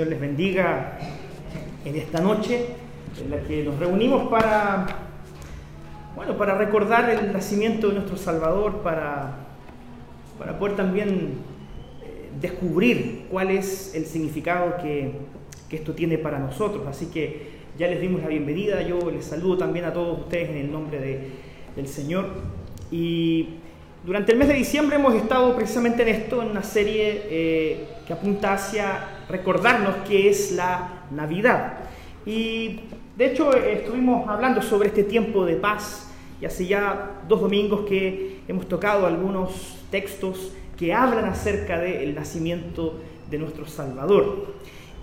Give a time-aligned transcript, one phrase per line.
[0.00, 0.98] Señor les bendiga
[1.84, 2.68] en esta noche
[3.22, 4.86] en la que nos reunimos para,
[6.16, 9.36] bueno, para recordar el nacimiento de nuestro Salvador, para,
[10.38, 11.34] para poder también
[12.02, 15.12] eh, descubrir cuál es el significado que,
[15.68, 16.86] que esto tiene para nosotros.
[16.88, 20.56] Así que ya les dimos la bienvenida, yo les saludo también a todos ustedes en
[20.56, 21.28] el nombre de,
[21.76, 22.24] del Señor.
[22.90, 23.48] Y
[24.06, 28.14] durante el mes de diciembre hemos estado precisamente en esto, en una serie eh, que
[28.14, 31.78] apunta hacia recordarnos qué es la Navidad.
[32.26, 32.80] Y
[33.16, 38.40] de hecho estuvimos hablando sobre este tiempo de paz y hace ya dos domingos que
[38.48, 42.98] hemos tocado algunos textos que hablan acerca del nacimiento
[43.30, 44.54] de nuestro Salvador.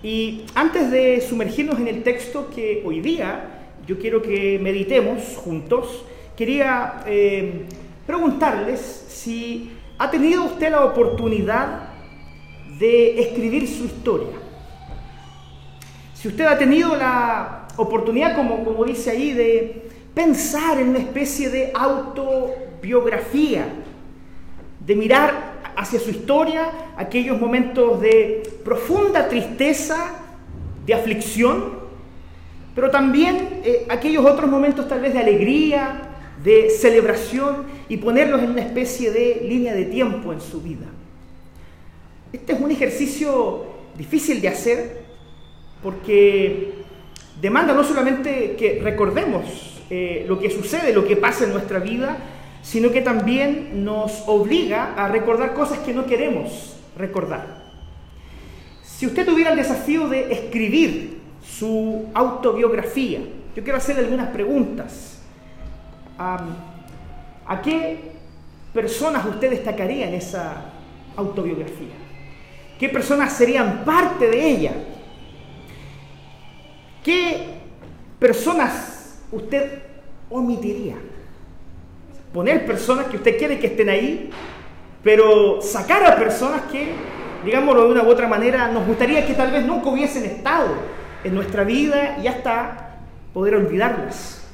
[0.02, 6.04] Y antes de sumergirnos en el texto que hoy día yo quiero que meditemos juntos,
[6.36, 7.02] quería...
[7.06, 7.66] Eh,
[8.08, 11.87] preguntarles si ha tenido usted la oportunidad
[12.78, 14.36] de escribir su historia.
[16.14, 21.48] Si usted ha tenido la oportunidad, como, como dice ahí, de pensar en una especie
[21.48, 23.66] de autobiografía,
[24.84, 30.16] de mirar hacia su historia aquellos momentos de profunda tristeza,
[30.86, 31.78] de aflicción,
[32.74, 36.02] pero también eh, aquellos otros momentos tal vez de alegría,
[36.42, 40.86] de celebración y ponerlos en una especie de línea de tiempo en su vida.
[42.32, 45.02] Este es un ejercicio difícil de hacer
[45.82, 46.74] porque
[47.40, 52.18] demanda no solamente que recordemos eh, lo que sucede, lo que pasa en nuestra vida,
[52.62, 57.64] sino que también nos obliga a recordar cosas que no queremos recordar.
[58.82, 63.20] Si usted tuviera el desafío de escribir su autobiografía,
[63.54, 65.18] yo quiero hacerle algunas preguntas
[66.18, 68.12] ¿A qué
[68.74, 70.72] personas usted destacaría en esa
[71.16, 72.07] autobiografía?
[72.78, 74.72] ¿Qué personas serían parte de ella?
[77.02, 77.46] ¿Qué
[78.18, 79.82] personas usted
[80.30, 80.94] omitiría?
[82.32, 84.30] Poner personas que usted quiere que estén ahí,
[85.02, 86.92] pero sacar a personas que,
[87.44, 90.74] digámoslo de una u otra manera, nos gustaría que tal vez nunca hubiesen estado
[91.24, 92.98] en nuestra vida y hasta
[93.32, 94.44] poder olvidarlas.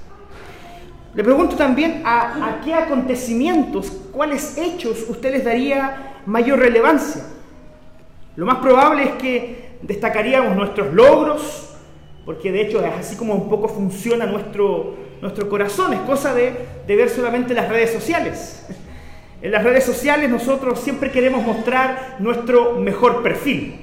[1.15, 7.23] Le pregunto también a, qué acontecimientos, cuáles hechos usted les daría mayor relevancia.
[8.37, 11.77] Lo más probable es que destacaríamos nuestros logros,
[12.25, 16.55] porque de hecho es así como un poco funciona nuestro, nuestro corazón, es cosa de,
[16.87, 18.67] de ver solamente las redes sociales.
[19.43, 23.81] En las redes sociales nosotros siempre queremos mostrar nuestro mejor perfil.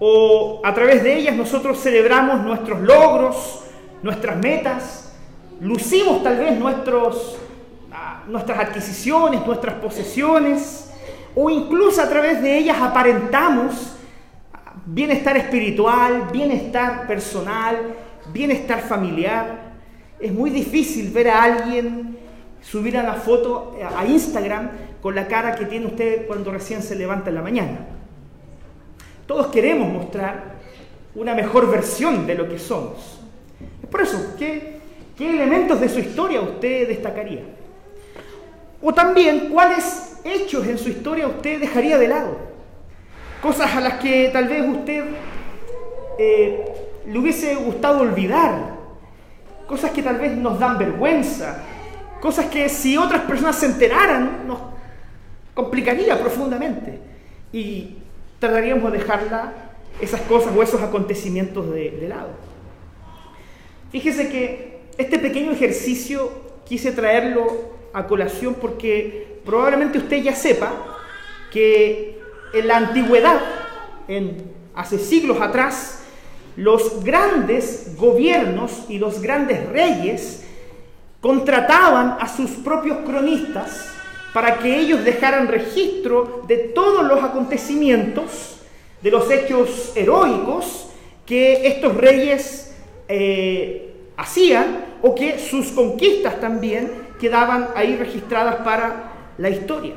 [0.00, 3.64] O a través de ellas nosotros celebramos nuestros logros,
[4.02, 5.14] nuestras metas,
[5.60, 7.38] lucimos tal vez nuestros,
[7.92, 10.91] ah, nuestras adquisiciones, nuestras posesiones,
[11.34, 13.96] o incluso a través de ellas aparentamos
[14.86, 17.94] bienestar espiritual, bienestar personal,
[18.32, 19.72] bienestar familiar.
[20.20, 22.18] Es muy difícil ver a alguien
[22.60, 24.70] subir a la foto a Instagram
[25.00, 27.78] con la cara que tiene usted cuando recién se levanta en la mañana.
[29.26, 30.52] Todos queremos mostrar
[31.14, 33.20] una mejor versión de lo que somos.
[33.82, 34.82] Es por eso que
[35.16, 37.42] ¿Qué elementos de su historia usted destacaría?
[38.82, 42.36] O también, ¿cuáles hechos en su historia usted dejaría de lado?
[43.40, 45.04] Cosas a las que tal vez usted
[46.18, 46.64] eh,
[47.06, 48.72] le hubiese gustado olvidar.
[49.68, 51.62] Cosas que tal vez nos dan vergüenza.
[52.20, 54.58] Cosas que si otras personas se enteraran nos
[55.54, 56.98] complicaría profundamente.
[57.52, 57.98] Y
[58.40, 59.52] trataríamos de dejarla,
[60.00, 62.30] esas cosas o esos acontecimientos de, de lado.
[63.92, 66.32] Fíjese que este pequeño ejercicio
[66.64, 70.72] quise traerlo a colación porque probablemente usted ya sepa
[71.50, 72.20] que
[72.54, 73.40] en la antigüedad,
[74.08, 76.02] en, hace siglos atrás,
[76.56, 80.44] los grandes gobiernos y los grandes reyes
[81.20, 83.88] contrataban a sus propios cronistas
[84.34, 88.58] para que ellos dejaran registro de todos los acontecimientos,
[89.02, 90.88] de los hechos heroicos
[91.26, 92.74] que estos reyes
[93.08, 99.94] eh, hacían o que sus conquistas también quedaban ahí registradas para la historia.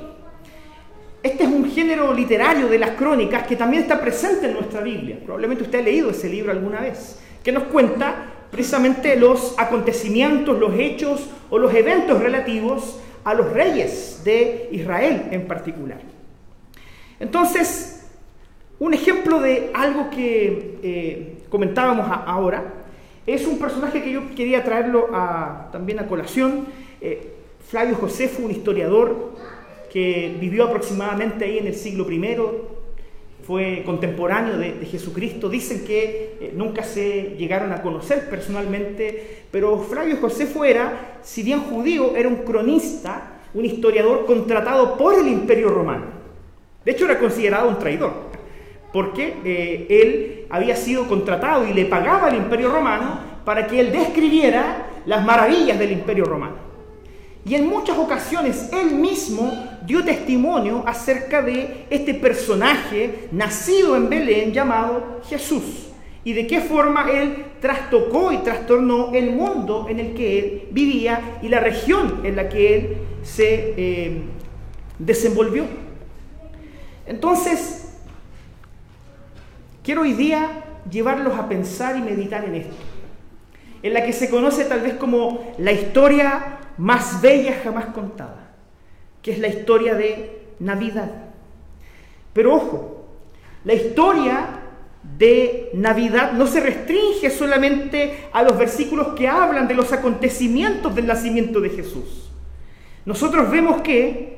[1.23, 5.17] Este es un género literario de las crónicas que también está presente en nuestra Biblia.
[5.25, 10.75] Probablemente usted ha leído ese libro alguna vez, que nos cuenta precisamente los acontecimientos, los
[10.75, 16.01] hechos o los eventos relativos a los reyes de Israel en particular.
[17.19, 18.07] Entonces,
[18.77, 22.65] un ejemplo de algo que eh, comentábamos ahora
[23.25, 25.09] es un personaje que yo quería traerlo
[25.71, 26.84] también a colación.
[27.05, 27.21] Eh,
[27.67, 29.33] Flavio Josefo, un historiador
[29.91, 32.37] que vivió aproximadamente ahí en el siglo I,
[33.45, 35.47] fue contemporáneo de, Jesucristo.
[35.47, 41.59] Dicen que eh, nunca se llegaron a conocer personalmente, pero Flavio Josefo era, si bien
[41.59, 46.05] judío, era un cronista, un historiador contratado por el imperio romano.
[46.83, 48.13] De hecho, era considerado un traidor,
[48.91, 53.91] porque eh, él había sido contratado y le pagaba al imperio romano para que él
[53.91, 56.64] describiera las maravillas del imperio romano.
[57.45, 59.53] Y en muchas ocasiones él mismo
[59.85, 65.63] dio testimonio acerca de este personaje nacido en Belén llamado Jesús
[66.23, 71.37] y de qué forma él trastocó y trastornó el mundo en el que él vivía
[71.43, 74.21] y la región en la que él se eh,
[74.97, 75.65] desenvolvió.
[77.05, 77.93] Entonces,
[79.83, 82.75] quiero hoy día llevarlos a pensar y meditar en esto,
[83.83, 88.51] en la que se conoce tal vez como la historia más bella jamás contada,
[89.21, 91.11] que es la historia de Navidad.
[92.33, 93.05] Pero ojo,
[93.63, 94.61] la historia
[95.17, 101.07] de Navidad no se restringe solamente a los versículos que hablan de los acontecimientos del
[101.07, 102.29] nacimiento de Jesús.
[103.05, 104.35] Nosotros vemos que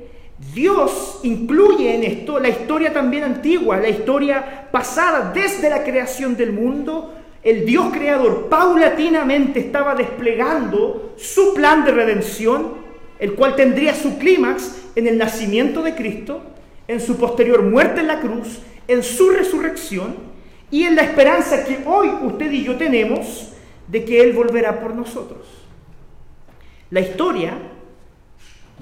[0.53, 6.53] Dios incluye en esto la historia también antigua, la historia pasada desde la creación del
[6.53, 7.16] mundo
[7.47, 12.73] el Dios creador paulatinamente estaba desplegando su plan de redención,
[13.19, 16.41] el cual tendría su clímax en el nacimiento de Cristo,
[16.89, 18.59] en su posterior muerte en la cruz,
[18.89, 20.17] en su resurrección
[20.71, 23.53] y en la esperanza que hoy usted y yo tenemos
[23.87, 25.47] de que Él volverá por nosotros.
[26.89, 27.57] La historia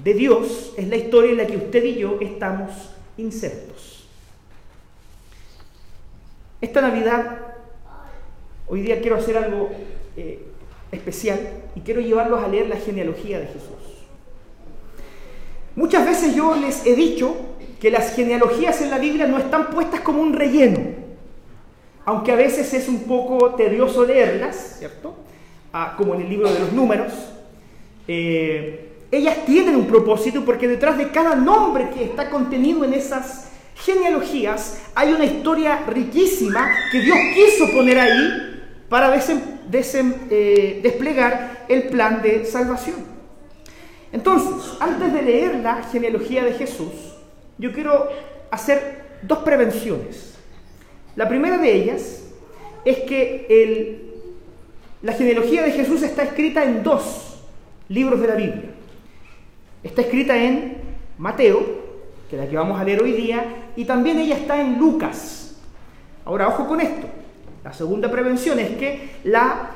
[0.02, 2.72] de Dios es la historia en la que usted y yo estamos
[3.16, 4.08] insertos.
[6.60, 7.45] Esta Navidad
[8.68, 9.70] Hoy día quiero hacer algo
[10.16, 10.40] eh,
[10.90, 11.38] especial
[11.76, 13.70] y quiero llevarlos a leer la genealogía de Jesús.
[15.76, 17.36] Muchas veces yo les he dicho
[17.80, 20.80] que las genealogías en la Biblia no están puestas como un relleno,
[22.04, 25.14] aunque a veces es un poco tedioso leerlas, ¿cierto?
[25.72, 27.12] Ah, como en el libro de los números.
[28.08, 33.50] Eh, ellas tienen un propósito porque detrás de cada nombre que está contenido en esas
[33.76, 38.55] genealogías hay una historia riquísima que Dios quiso poner ahí
[38.88, 42.96] para eh, desplegar el plan de salvación.
[44.12, 46.92] Entonces, antes de leer la genealogía de Jesús,
[47.58, 48.08] yo quiero
[48.50, 50.34] hacer dos prevenciones.
[51.16, 52.24] La primera de ellas
[52.84, 54.06] es que
[55.02, 57.42] la genealogía de Jesús está escrita en dos
[57.88, 58.70] libros de la Biblia.
[59.82, 60.78] Está escrita en
[61.18, 61.64] Mateo,
[62.28, 65.56] que es la que vamos a leer hoy día, y también ella está en Lucas.
[66.24, 67.06] Ahora, ojo con esto.
[67.66, 69.70] La segunda prevención es que la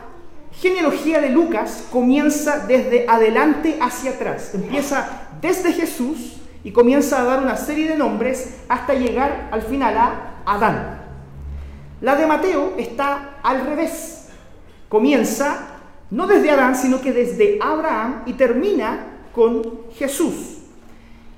[0.52, 4.52] genealogía de Lucas comienza desde adelante hacia atrás.
[4.54, 9.98] Empieza desde Jesús y comienza a dar una serie de nombres hasta llegar al final
[9.98, 11.00] a Adán.
[12.00, 14.28] La de Mateo está al revés.
[14.88, 15.80] Comienza
[16.12, 19.00] no desde Adán, sino que desde Abraham y termina
[19.34, 20.58] con Jesús.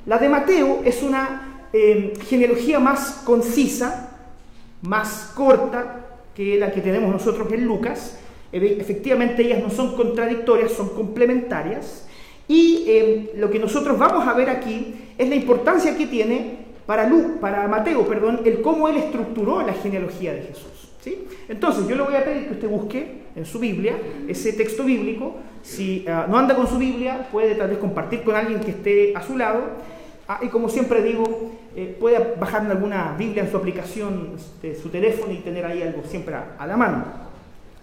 [0.05, 4.11] La de Mateo es una eh, genealogía más concisa,
[4.83, 8.19] más corta, que la que tenemos nosotros en Lucas.
[8.53, 12.07] Efectivamente, ellas no son contradictorias, son complementarias.
[12.49, 17.09] Y em, lo que nosotros vamos a ver aquí es la importancia que tiene para,
[17.09, 20.91] Lu, para Mateo, perdón, el cómo él estructuró la genealogía de Jesús.
[21.01, 21.27] ¿sí?
[21.49, 23.97] Entonces, yo le voy a pedir que usted busque en su Biblia
[24.29, 25.37] ese texto bíblico.
[25.63, 29.15] Si ah, no anda con su Biblia, puede tal vez compartir con alguien que esté
[29.17, 29.63] a su lado.
[30.29, 34.89] Ah, y como siempre digo, eh, puede bajar alguna Biblia en su aplicación de su
[34.89, 37.05] teléfono y tener ahí algo siempre a, la mano.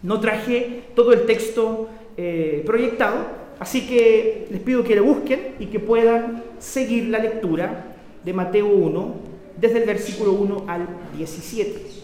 [0.02, 3.26] No traje todo el texto eh, proyectado,
[3.60, 7.88] así que les pido que lo busquen y que puedan seguir la lectura
[8.24, 9.16] de Mateo 1
[9.58, 12.00] desde el versículo 1 al 17.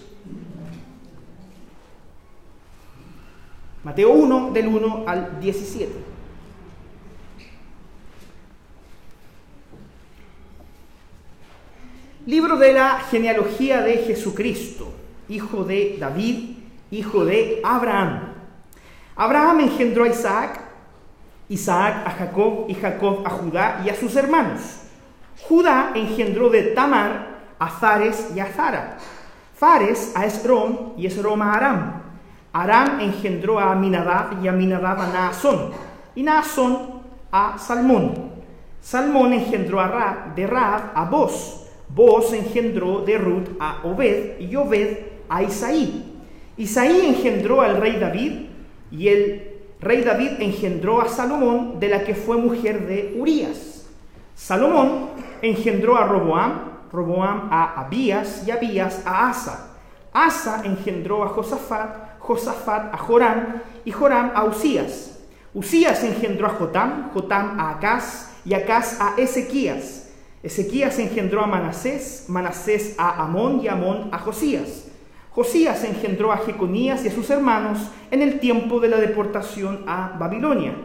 [3.86, 6.15] Mateo 1 del 1 al 17.
[12.26, 14.92] Libro de la genealogía de Jesucristo,
[15.30, 16.58] hijo de David,
[16.90, 18.34] hijo de Abraham.
[19.16, 20.60] Abraham engendró a Isaac,
[21.50, 24.60] Isaac a Jacob y Jacob a Judá y a sus hermanos.
[25.48, 27.28] Judá engendró de Tamar
[27.60, 28.98] a Fares y a Zara.
[29.56, 32.02] Fares a Esrom y Esrom a Aram.
[32.54, 35.74] Aram engendró a Aminadab y Aminadab a Naasón.
[36.16, 37.02] Y Naasón
[37.32, 38.32] a Salmón.
[38.82, 41.65] Salmón engendró a Ra, de Raab a Boz.
[41.90, 44.98] Boaz engendró de Ruth a Obed y Obed
[45.30, 46.14] a Isaí.
[46.58, 48.34] Isaí engendró al rey David
[48.92, 53.88] y el rey David engendró a Salomón de la que fue mujer de Urías.
[54.36, 55.10] Salomón
[55.42, 59.74] engendró a Roboam Roboam a Abías y Abías a Asa.
[60.14, 65.20] Asa engendró a Josafat, Josafat a Joram y Joram a Usías.
[65.54, 70.05] Usías engendró a Jotam, Jotam a Acaz y Acaz a Ezequías.
[70.46, 74.86] Ezequías engendró a Manasés, Manasés a Amón y Amón a Josías.
[75.32, 77.80] Josías engendró a Jeconías y a sus hermanos
[78.12, 80.76] en el tiempo de la deportación a Babilonia.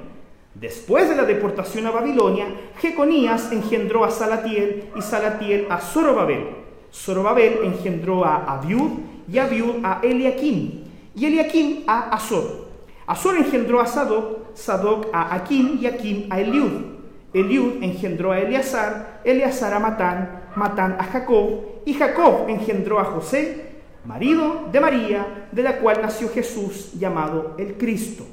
[0.54, 2.46] Después de la deportación a Babilonia,
[2.78, 6.46] Jeconías engendró a Salatiel y Salatiel a Zorobabel.
[6.90, 8.92] Zorobabel engendró a Abiud
[9.30, 12.66] y Abiud a Eliakim y Eliakim a Azor.
[13.06, 16.99] Azor engendró a Sadoc, Sadoc a Akim y Akim a Eliud.
[17.32, 23.70] Eliud engendró a Eleazar, Eleazar a Matán, Matán a Jacob y Jacob engendró a José,
[24.04, 28.24] marido de María, de la cual nació Jesús llamado el Cristo.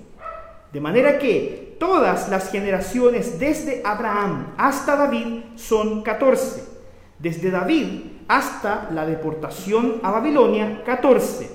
[0.72, 6.64] De manera que todas las generaciones desde Abraham hasta David son 14.
[7.20, 11.50] Desde David hasta la deportación a Babilonia, 14.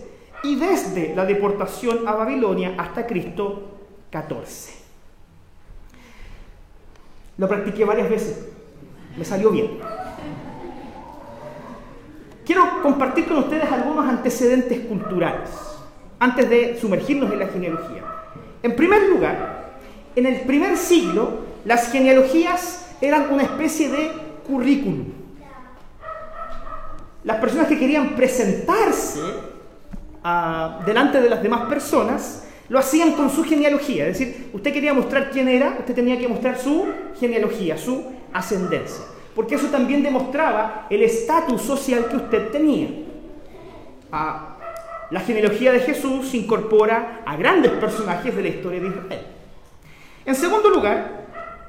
[0.44, 3.78] Y desde la deportación a Babilonia hasta Cristo,
[4.10, 4.81] 14.
[7.38, 8.48] Lo practiqué varias veces.
[9.16, 9.78] Me salió bien.
[12.44, 15.50] Quiero compartir con ustedes algunos antecedentes culturales
[16.18, 18.02] antes de sumergirnos en la genealogía.
[18.62, 19.76] En primer lugar,
[20.14, 24.12] en el primer siglo, las genealogías eran una especie de
[24.46, 25.04] currículum.
[27.24, 29.20] Las personas que querían presentarse
[30.24, 34.06] ah, delante de las demás personas lo hacían con su genealogía.
[34.06, 36.86] Es decir, usted quería mostrar quién era, usted tenía que mostrar su
[37.20, 38.02] genealogía, su
[38.32, 39.04] ascendencia.
[39.34, 42.88] Porque eso también demostraba el estatus social que usted tenía.
[44.10, 44.56] Ah,
[45.10, 49.26] la genealogía de Jesús incorpora a grandes personajes de la historia de Israel.
[50.24, 51.26] En segundo lugar,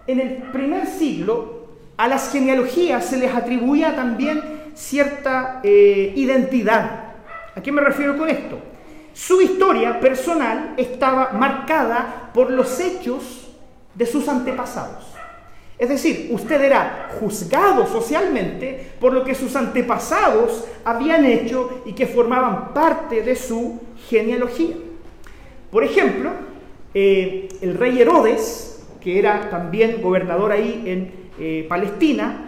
[0.08, 1.68] en el primer siglo,
[1.98, 4.42] a las genealogías se les atribuía también
[4.74, 7.16] cierta eh, identidad.
[7.58, 8.73] ¿A qué me refiero con esto?
[9.14, 13.48] Su historia personal estaba marcada por los hechos
[13.94, 15.06] de sus antepasados.
[15.78, 22.08] Es decir, usted era juzgado socialmente por lo que sus antepasados habían hecho y que
[22.08, 24.76] formaban parte de su genealogía.
[25.72, 26.32] Por ejemplo,
[26.94, 32.46] eh, el rey Herodes, que era también gobernador ahí en eh, Palestina,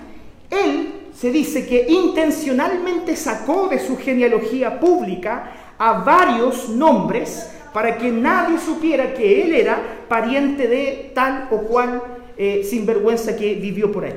[0.50, 8.12] él se dice que intencionalmente sacó de su genealogía pública a varios nombres para que
[8.12, 9.78] nadie supiera que él era
[10.08, 12.02] pariente de tal o cual
[12.38, 14.16] eh, sinvergüenza que vivió por ahí.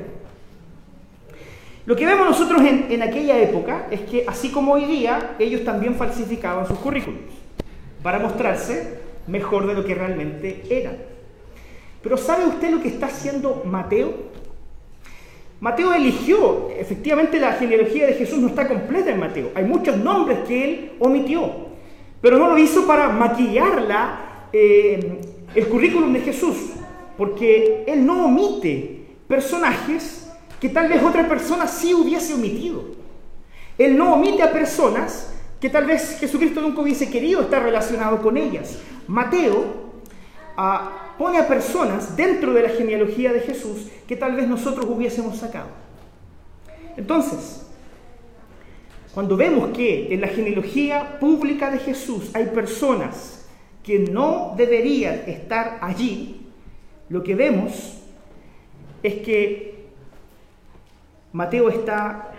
[1.87, 5.65] Lo que vemos nosotros en, en, aquella época es que, así como hoy día, ellos
[5.65, 7.33] también falsificaban sus currículums
[8.03, 10.99] para mostrarse mejor de lo que realmente eran.
[12.03, 14.13] Pero ¿sabe usted lo que está haciendo Mateo?
[15.61, 20.39] Mateo eligió, efectivamente la genealogía de Jesús no está completa en Mateo, hay muchos nombres
[20.47, 21.51] que él omitió,
[22.21, 25.21] pero no lo hizo para maquillarla eh,
[25.55, 26.57] el currículum de Jesús,
[27.17, 32.85] porque él no omite personajes que tal vez otra persona sí hubiese omitido.
[33.77, 38.37] Él no omite a personas que tal vez Jesucristo nunca hubiese querido estar relacionado con
[38.37, 38.79] ellas.
[39.07, 39.88] Mateo
[41.17, 45.69] pone a personas dentro de la genealogía de Jesús que tal vez nosotros hubiésemos sacado.
[46.97, 47.67] Entonces,
[49.15, 53.47] cuando vemos que en la genealogía pública de Jesús hay personas
[53.83, 56.49] que no deberían estar allí,
[57.09, 57.99] lo que vemos
[59.03, 59.87] es que
[61.33, 62.33] Mateo está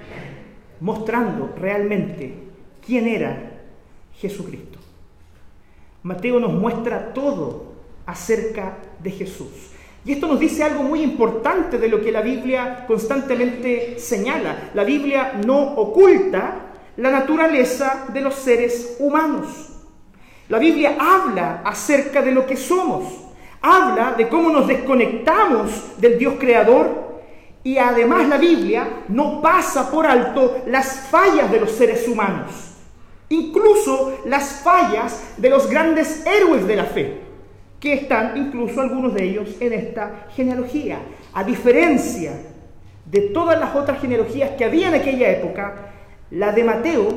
[0.82, 2.34] mostrando realmente
[2.86, 3.62] quién era
[4.16, 4.78] Jesucristo.
[6.04, 7.69] Mateo nos muestra todo
[8.10, 9.50] acerca de Jesús.
[10.06, 14.72] Y esto nos dice algo muy importante de lo que la Biblia constantemente señala.
[14.74, 19.48] La Biblia no oculta la naturaleza de los seres humanos.
[20.48, 23.30] La Biblia habla acerca de lo que somos
[23.62, 27.10] habla de cómo nos desconectamos del Dios creador
[27.64, 32.52] y además la Biblia no pasa por alto las fallas de los seres humanos,
[33.28, 37.22] incluso las fallas de los grandes héroes de la fe,
[37.80, 41.00] que están incluso algunos de ellos en esta genealogía.
[41.34, 42.34] A diferencia
[43.06, 45.92] de todas las otras genealogías que había en aquella época,
[46.32, 47.10] la de Mateo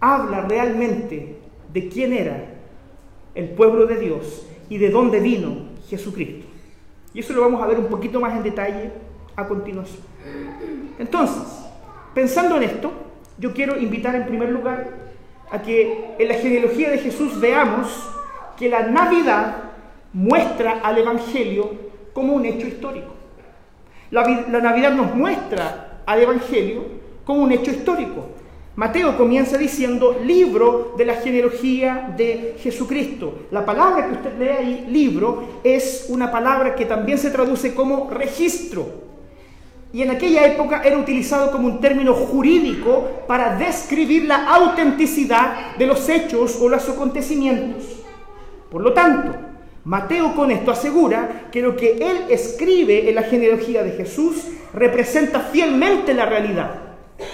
[0.00, 1.36] habla realmente
[1.72, 2.44] de quién era
[3.34, 6.46] el pueblo de Dios y de dónde vino Jesucristo.
[7.14, 8.90] Y eso lo vamos a ver un poquito más en detalle
[9.36, 10.02] a continuación.
[10.98, 11.42] Entonces,
[12.14, 12.92] pensando en esto,
[13.38, 14.90] yo quiero invitar en primer lugar
[15.50, 18.08] a que en la genealogía de Jesús veamos
[18.56, 19.65] que la Navidad
[20.16, 21.70] muestra al Evangelio
[22.14, 23.12] como un hecho histórico.
[24.10, 26.84] La, Navidad nos muestra al Evangelio
[27.24, 28.24] como un hecho histórico.
[28.76, 33.46] Mateo comienza diciendo libro de la genealogía de Jesucristo.
[33.50, 38.08] La palabra que usted lee ahí, libro, es una palabra que también se traduce como
[38.08, 38.86] registro.
[39.92, 45.86] Y en aquella época era utilizado como un término jurídico para describir la autenticidad de
[45.86, 47.84] los hechos o los acontecimientos.
[48.70, 49.45] Por lo tanto,
[49.86, 55.38] Mateo con esto asegura que lo que él escribe en la genealogía de Jesús representa
[55.38, 56.70] fielmente la realidad.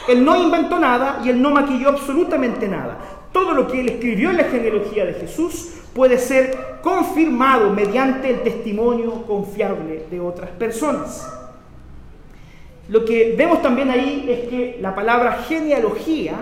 [0.07, 2.99] Él no inventó nada y él no maquilló absolutamente nada.
[3.33, 8.43] Todo lo que él escribió en la genealogía de Jesús puede ser confirmado mediante el
[8.43, 11.27] testimonio confiable de otras personas.
[12.91, 16.35] Lo que vemos también ahí es que la palabra genealogía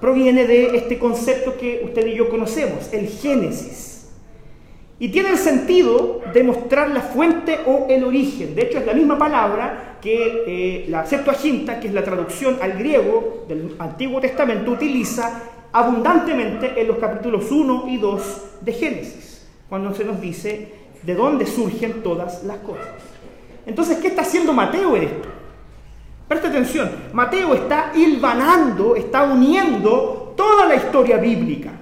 [0.00, 3.91] proviene de este concepto que usted y yo conocemos, el Génesis.
[5.02, 8.54] Y tiene el sentido de mostrar la fuente o el origen.
[8.54, 12.74] De hecho, es la misma palabra que eh, la Septuaginta, que es la traducción al
[12.74, 15.42] griego del Antiguo Testamento, utiliza
[15.72, 20.68] abundantemente en los capítulos 1 y 2 de Génesis, cuando se nos dice
[21.02, 22.86] de dónde surgen todas las cosas.
[23.66, 25.28] Entonces, ¿qué está haciendo Mateo en esto?
[26.28, 31.72] Presta atención, Mateo está hilvanando, está uniendo toda la historia bíblica.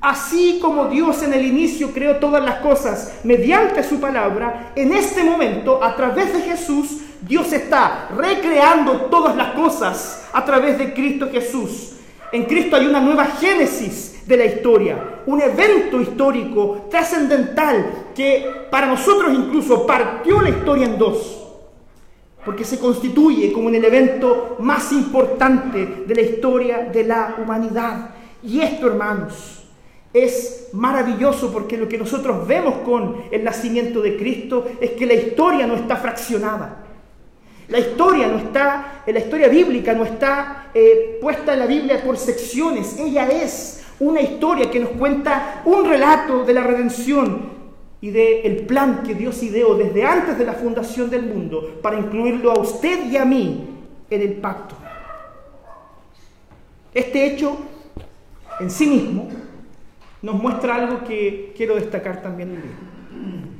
[0.00, 5.24] Así como Dios en el inicio creó todas las cosas mediante su palabra, en este
[5.24, 11.28] momento, a través de Jesús, Dios está recreando todas las cosas a través de Cristo
[11.32, 11.94] Jesús.
[12.30, 18.86] En Cristo hay una nueva génesis de la historia, un evento histórico trascendental que para
[18.86, 21.44] nosotros incluso partió la historia en dos,
[22.44, 28.10] porque se constituye como en el evento más importante de la historia de la humanidad.
[28.42, 29.57] Y esto, hermanos,
[30.24, 35.14] es maravilloso porque lo que nosotros vemos con el nacimiento de Cristo es que la
[35.14, 36.84] historia no está fraccionada.
[37.68, 42.16] La historia no está, la historia bíblica no está eh, puesta en la Biblia por
[42.16, 42.98] secciones.
[42.98, 47.58] Ella es una historia que nos cuenta un relato de la redención
[48.00, 52.52] y del plan que Dios ideó desde antes de la fundación del mundo para incluirlo
[52.52, 53.66] a usted y a mí
[54.08, 54.76] en el pacto.
[56.94, 57.56] Este hecho
[58.60, 59.28] en sí mismo
[60.22, 63.50] nos muestra algo que quiero destacar también hoy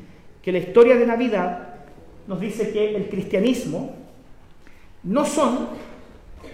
[0.43, 1.69] Que la historia de Navidad
[2.27, 3.95] nos dice que el cristianismo
[5.03, 5.69] no son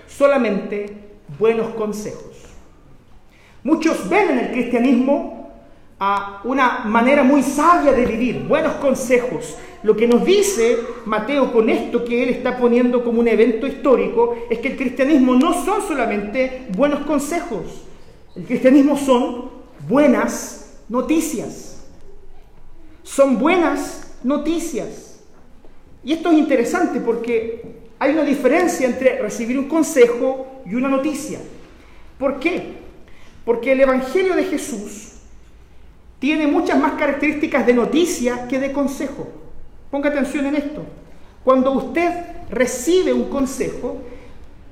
[0.07, 0.97] solamente
[1.39, 2.45] buenos consejos.
[3.63, 5.51] Muchos ven en el cristianismo
[5.99, 9.57] a una manera muy sabia de vivir, buenos consejos.
[9.83, 14.37] Lo que nos dice Mateo con esto que él está poniendo como un evento histórico
[14.51, 17.85] es que el cristianismo no son solamente buenos consejos.
[18.37, 19.54] El cristianismo son
[19.89, 21.85] buenas noticias.
[23.03, 25.21] Son buenas noticias.
[26.03, 27.63] Y esto es interesante porque
[27.99, 31.39] hay una diferencia entre recibir un consejo y una noticia.
[32.19, 32.75] ¿Por qué?
[33.45, 35.13] Porque el Evangelio de Jesús
[36.19, 39.29] tiene muchas más características de noticia que de consejo.
[39.91, 40.83] Ponga atención en esto.
[41.45, 42.11] Cuando usted
[42.51, 43.99] recibe un consejo,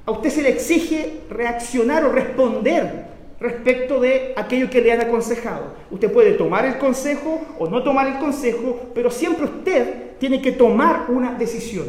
[0.06, 3.11] a usted se le exige reaccionar o responder
[3.42, 5.74] respecto de aquello que le han aconsejado.
[5.90, 10.52] Usted puede tomar el consejo o no tomar el consejo, pero siempre usted tiene que
[10.52, 11.86] tomar una decisión.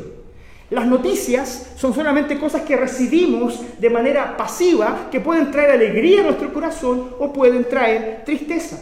[0.71, 6.23] Las noticias son solamente cosas que recibimos de manera pasiva, que pueden traer alegría a
[6.23, 8.81] nuestro corazón o pueden traer tristeza.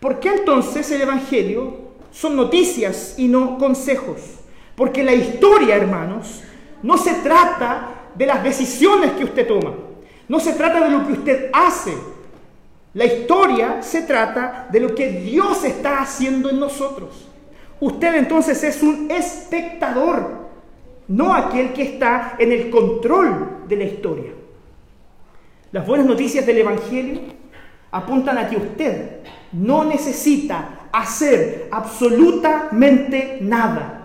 [0.00, 4.18] ¿Por qué entonces el Evangelio son noticias y no consejos?
[4.74, 6.42] Porque la historia, hermanos,
[6.82, 9.91] no se trata de las decisiones que usted toma.
[10.32, 11.92] No se trata de lo que usted hace.
[12.94, 17.28] La historia se trata de lo que Dios está haciendo en nosotros.
[17.78, 20.48] Usted entonces es un espectador,
[21.06, 24.30] no aquel que está en el control de la historia.
[25.70, 27.20] Las buenas noticias del Evangelio
[27.90, 29.20] apuntan a que usted
[29.52, 34.01] no necesita hacer absolutamente nada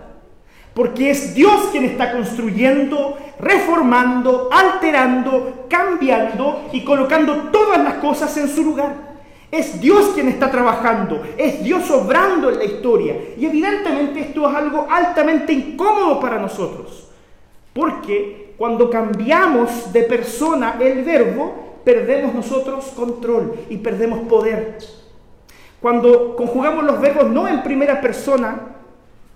[0.78, 8.48] porque es Dios quien está construyendo, reformando, alterando, cambiando y colocando todas las cosas en
[8.48, 8.94] su lugar.
[9.50, 13.16] Es Dios quien está trabajando, es Dios obrando en la historia.
[13.36, 17.08] Y evidentemente esto es algo altamente incómodo para nosotros,
[17.72, 24.78] porque cuando cambiamos de persona el verbo, perdemos nosotros control y perdemos poder.
[25.82, 28.76] Cuando conjugamos los verbos no en primera persona,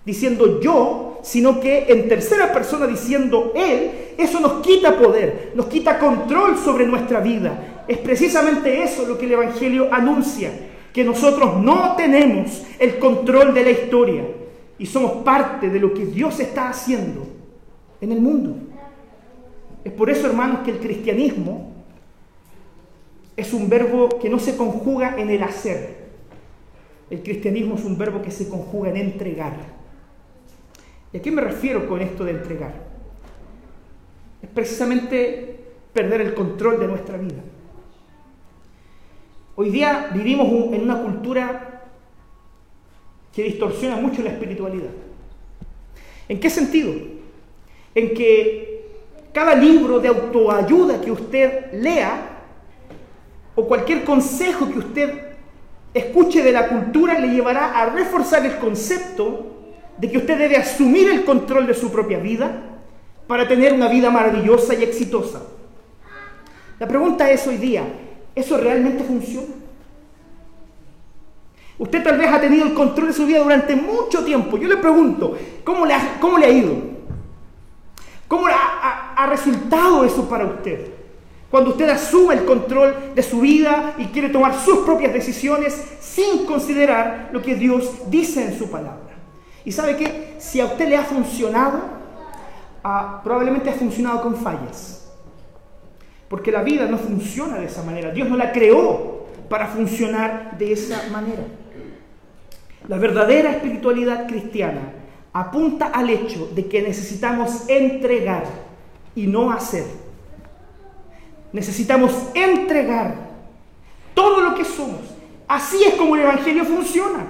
[0.05, 5.97] diciendo yo, sino que en tercera persona diciendo Él, eso nos quita poder, nos quita
[5.97, 7.85] control sobre nuestra vida.
[7.87, 10.51] Es precisamente eso lo que el Evangelio anuncia,
[10.91, 14.23] que nosotros no tenemos el control de la historia
[14.77, 17.25] y somos parte de lo que Dios está haciendo
[18.01, 18.55] en el mundo.
[19.85, 21.71] Es por eso, hermanos, que el cristianismo
[23.37, 26.03] es un verbo que no se conjuga en el hacer.
[27.09, 29.82] El cristianismo es un verbo que se conjuga en entregar.
[31.13, 32.73] ¿Y a qué me refiero con esto de entregar?
[34.41, 35.59] Es precisamente
[35.93, 37.41] perder el control de nuestra vida.
[39.55, 41.83] Hoy día vivimos en una cultura
[43.31, 44.89] que distorsiona mucho la espiritualidad.
[46.27, 46.91] ¿En qué sentido?
[47.93, 48.73] En que
[49.31, 52.29] cada libro de autoayuda que usted lea
[53.55, 55.21] o cualquier consejo que usted
[55.93, 59.62] escuche de la cultura le llevará a reforzar el concepto
[59.97, 62.51] de que usted debe asumir el control de su propia vida
[63.27, 65.41] para tener una vida maravillosa y exitosa.
[66.79, 67.83] La pregunta es hoy día,
[68.35, 69.47] ¿eso realmente funciona?
[71.77, 74.57] Usted tal vez ha tenido el control de su vida durante mucho tiempo.
[74.57, 76.73] Yo le pregunto, ¿cómo le ha, cómo le ha ido?
[78.27, 80.91] ¿Cómo ha, ha resultado eso para usted?
[81.49, 86.45] Cuando usted asume el control de su vida y quiere tomar sus propias decisiones sin
[86.45, 89.12] considerar lo que Dios dice en su palabra.
[89.65, 91.79] Y sabe que si a usted le ha funcionado,
[92.83, 95.11] ah, probablemente ha funcionado con fallas.
[96.27, 98.11] Porque la vida no funciona de esa manera.
[98.11, 101.43] Dios no la creó para funcionar de esa manera.
[102.87, 104.93] La verdadera espiritualidad cristiana
[105.31, 108.43] apunta al hecho de que necesitamos entregar
[109.15, 109.85] y no hacer.
[111.51, 113.15] Necesitamos entregar
[114.13, 115.01] todo lo que somos.
[115.47, 117.25] Así es como el Evangelio funciona.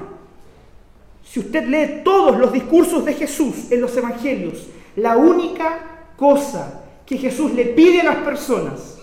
[1.23, 5.79] Si usted lee todos los discursos de Jesús en los Evangelios, la única
[6.15, 8.97] cosa que Jesús le pide a las personas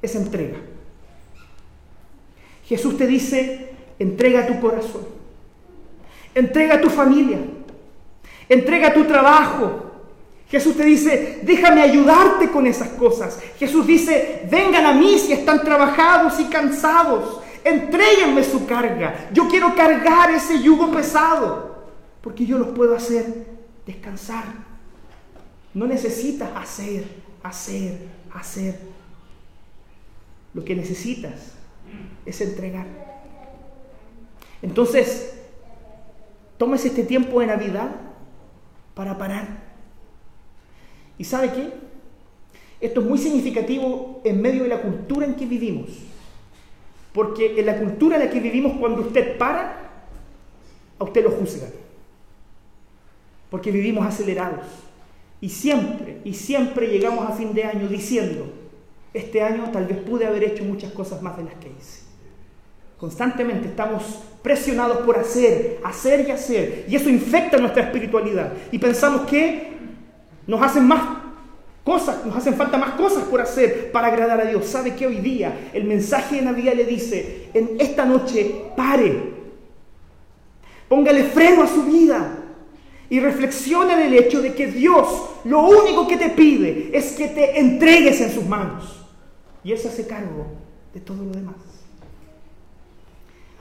[0.00, 0.58] es entrega.
[2.64, 5.06] Jesús te dice, entrega tu corazón,
[6.34, 7.38] entrega tu familia,
[8.48, 9.92] entrega tu trabajo,
[10.52, 13.38] Jesús te dice, déjame ayudarte con esas cosas.
[13.58, 17.41] Jesús dice, vengan a mí si están trabajados y cansados.
[17.64, 19.30] Entréguenme su carga.
[19.32, 21.86] Yo quiero cargar ese yugo pesado.
[22.20, 23.46] Porque yo los puedo hacer
[23.86, 24.44] descansar.
[25.74, 27.04] No necesitas hacer,
[27.42, 28.78] hacer, hacer.
[30.54, 31.52] Lo que necesitas
[32.26, 32.86] es entregar.
[34.60, 35.34] Entonces,
[36.58, 37.90] tomes este tiempo de Navidad
[38.94, 39.72] para parar
[41.18, 41.72] ¿Y sabe qué?
[42.80, 45.90] Esto es muy significativo en medio de la cultura en que vivimos.
[47.12, 49.90] Porque en la cultura en la que vivimos, cuando usted para,
[50.98, 51.70] a usted lo juzgan.
[53.50, 54.66] Porque vivimos acelerados.
[55.40, 58.46] Y siempre, y siempre llegamos a fin de año diciendo,
[59.12, 62.02] este año tal vez pude haber hecho muchas cosas más de las que hice.
[62.96, 66.86] Constantemente estamos presionados por hacer, hacer y hacer.
[66.88, 68.52] Y eso infecta nuestra espiritualidad.
[68.70, 69.72] Y pensamos que
[70.46, 71.21] nos hacen más
[71.84, 74.66] cosas, nos hacen falta más cosas por hacer para agradar a Dios.
[74.66, 79.32] ¿Sabe que hoy día el mensaje de Navidad le dice, en esta noche pare,
[80.88, 82.38] póngale freno a su vida
[83.10, 85.08] y reflexione en el hecho de que Dios
[85.44, 89.04] lo único que te pide es que te entregues en sus manos
[89.64, 90.46] y Él se hace cargo
[90.94, 91.56] de todo lo demás.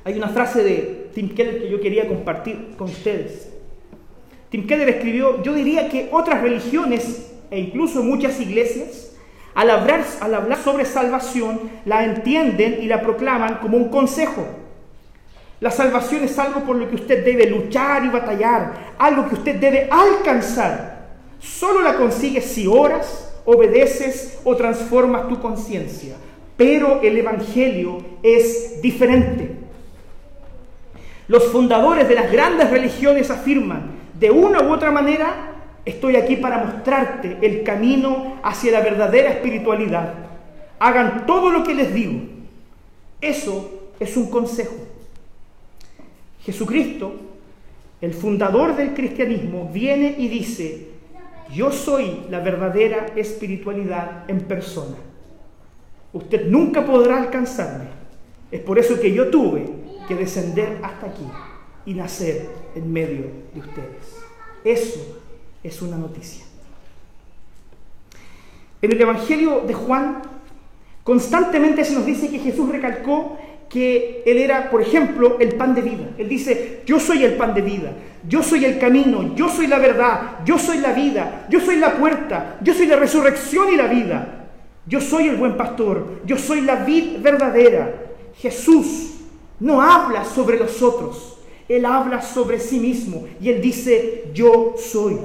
[0.04, 3.50] Hay una frase de Tim Keller que yo quería compartir con ustedes.
[4.50, 9.12] Tim Keller escribió, yo diría que otras religiones e incluso muchas iglesias,
[9.54, 14.48] al hablar, al hablar sobre salvación, la entienden y la proclaman como un consejo.
[15.60, 19.58] La salvación es algo por lo que usted debe luchar y batallar, algo que usted
[19.58, 21.10] debe alcanzar.
[21.40, 26.16] Solo la consigues si oras, obedeces o transformas tu conciencia.
[26.58, 29.52] Pero el Evangelio es diferente.
[31.28, 36.63] Los fundadores de las grandes religiones afirman de una u otra manera, estoy aquí para
[36.63, 40.13] mostrarte el camino hacia la verdadera espiritualidad.
[40.80, 42.22] Hagan todo lo que les digo.
[43.20, 44.76] Eso es un consejo.
[46.44, 47.13] Jesucristo,
[48.02, 50.88] el fundador del cristianismo, viene y dice,
[51.54, 54.98] yo soy la verdadera espiritualidad en persona.
[56.13, 57.86] Usted nunca podrá alcanzarme.
[58.52, 59.65] Es por eso que yo tuve
[60.08, 61.26] que descender hasta aquí
[61.86, 64.17] y nacer en medio de ustedes.
[64.63, 65.21] Eso
[65.63, 66.43] es una noticia.
[68.82, 70.21] En el Evangelio de Juan,
[71.04, 73.38] constantemente se nos dice que Jesús recalcó
[73.69, 76.10] que Él era, por ejemplo, el pan de vida.
[76.17, 77.93] Él dice, yo soy el pan de vida,
[78.28, 81.93] yo soy el camino, yo soy la verdad, yo soy la vida, yo soy la
[81.93, 84.50] puerta, yo soy la resurrección y la vida,
[84.88, 88.08] yo soy el buen pastor, yo soy la vid verdadera.
[88.36, 89.13] Jesús
[89.60, 91.38] no habla sobre los otros,
[91.71, 95.17] él habla sobre sí mismo y Él dice, yo soy.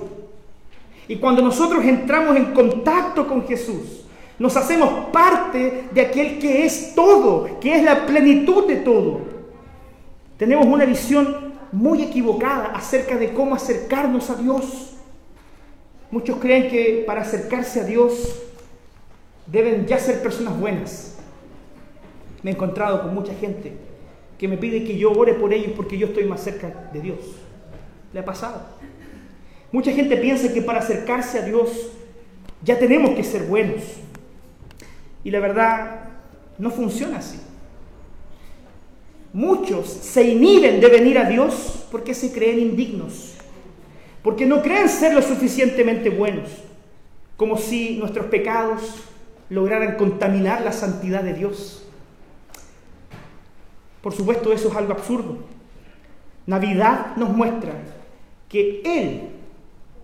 [1.09, 4.03] Y cuando nosotros entramos en contacto con Jesús,
[4.38, 9.21] Nos hacemos parte de aquel que es todo, que es la plenitud de todo.
[10.37, 14.95] Tenemos una visión muy equivocada acerca de cómo acercarnos a Dios.
[16.11, 18.42] Muchos creen que para acercarse a Dios
[19.47, 21.16] deben ya ser personas buenas.
[22.42, 23.73] Me he encontrado con mucha gente
[24.38, 27.19] que me pide que yo ore por ellos porque yo estoy más cerca de Dios.
[28.12, 28.61] ¿Le ha pasado?
[29.77, 31.69] Mucha gente piensa que para acercarse a Dios
[32.62, 33.83] ya tenemos que ser buenos.
[35.23, 36.01] Y la verdad,
[36.57, 37.39] no funciona así.
[39.35, 43.35] Muchos se inhiben de venir a Dios porque se creen indignos,
[44.23, 46.49] porque no creen ser lo suficientemente buenos,
[47.37, 48.81] como si nuestros pecados
[49.51, 51.87] lograran contaminar la santidad de Dios.
[54.01, 55.37] Por supuesto, eso es algo absurdo.
[56.47, 57.75] Navidad nos muestra
[58.49, 59.36] que Él,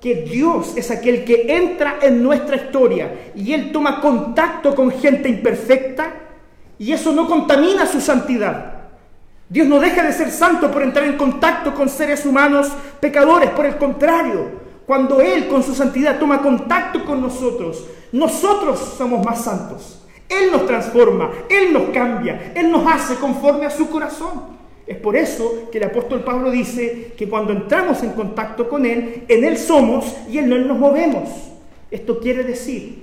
[0.02, 5.28] que Dios es aquel que entra en nuestra historia y Él toma contacto con gente
[5.28, 6.12] imperfecta
[6.76, 8.80] y eso no contamina su santidad.
[9.48, 13.64] Dios no deja de ser santo por entrar en contacto con seres humanos pecadores, por
[13.64, 20.02] el contrario, cuando Él con su santidad toma contacto con nosotros, nosotros somos más santos.
[20.28, 24.61] Él nos transforma, Él nos cambia, Él nos hace conforme a su corazón.
[24.86, 29.24] Es por eso que el apóstol Pablo dice que cuando entramos en contacto con Él,
[29.28, 31.28] en Él somos y en Él nos movemos.
[31.90, 33.02] Esto quiere decir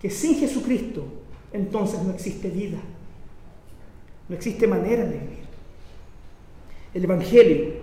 [0.00, 1.04] que sin Jesucristo,
[1.52, 2.78] entonces no existe vida,
[4.28, 5.44] no existe manera de vivir.
[6.92, 7.74] El Evangelio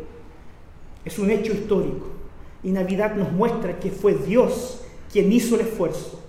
[1.03, 2.07] es un hecho histórico
[2.63, 6.21] y Navidad nos muestra que fue Dios quien hizo el esfuerzo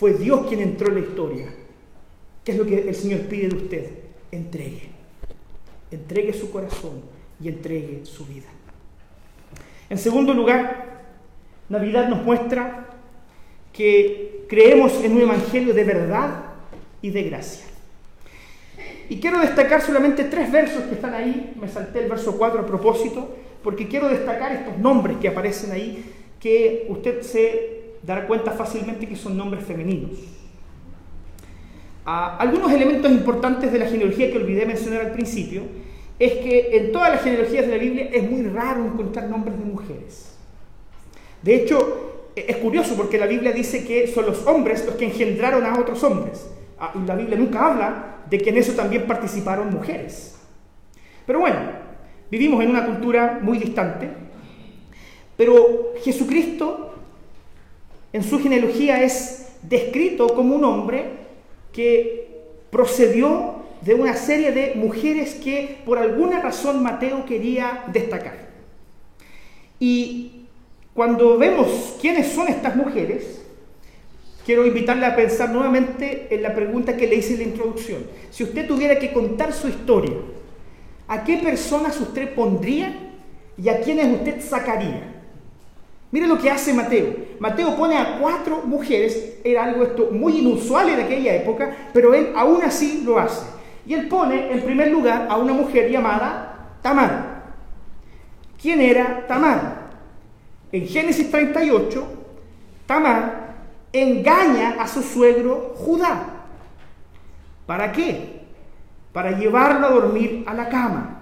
[0.00, 1.54] fue Dios quien entró en la historia.
[2.42, 3.90] ¿Qué es lo que el Señor pide de usted?
[4.32, 4.88] Entregue.
[5.90, 7.02] Entregue su corazón
[7.42, 8.48] y entregue su vida.
[9.88, 11.00] En segundo lugar,
[11.68, 12.88] Navidad nos muestra
[13.72, 16.44] que creemos en un evangelio de verdad
[17.02, 17.66] y de gracia.
[19.08, 21.54] Y quiero destacar solamente tres versos que están ahí.
[21.60, 26.04] Me salté el verso 4 a propósito, porque quiero destacar estos nombres que aparecen ahí,
[26.38, 30.12] que usted se dar cuenta fácilmente que son nombres femeninos.
[32.38, 35.62] Algunos elementos importantes de la genealogía que olvidé mencionar al principio
[36.18, 39.64] es que en todas las genealogías de la Biblia es muy raro encontrar nombres de
[39.64, 40.34] mujeres.
[41.40, 45.04] De hecho, e-, es curioso porque la Biblia dice que son los hombres los que
[45.04, 46.48] engendraron a otros hombres.
[46.80, 50.36] Ah, la Biblia nunca habla de que en eso también participaron mujeres.
[51.26, 51.58] Pero bueno,
[52.28, 54.08] vivimos en una cultura muy distante,
[55.36, 56.94] pero Jesucristo
[58.12, 61.19] en su genealogía es descrito como un hombre
[61.72, 62.28] que
[62.70, 68.50] procedió de una serie de mujeres que por alguna razón Mateo quería destacar.
[69.78, 70.46] Y
[70.94, 73.40] cuando vemos quiénes son estas mujeres,
[74.44, 78.04] quiero invitarle a pensar nuevamente en la pregunta que le hice en la introducción.
[78.30, 80.16] Si usted tuviera que contar su historia,
[81.08, 82.94] ¿a qué personas usted pondría
[83.56, 85.19] y a quiénes usted sacaría?
[86.12, 87.14] Mire lo que hace Mateo.
[87.38, 92.32] Mateo pone a cuatro mujeres, era algo esto muy inusual en aquella época, pero él
[92.34, 93.46] aún así lo hace.
[93.86, 97.54] Y él pone en primer lugar a una mujer llamada Tamar.
[98.60, 99.90] ¿Quién era Tamar?
[100.72, 102.06] En Génesis 38,
[102.86, 103.54] Tamar
[103.92, 106.44] engaña a su suegro Judá.
[107.66, 108.42] ¿Para qué?
[109.12, 111.19] Para llevarlo a dormir a la cama.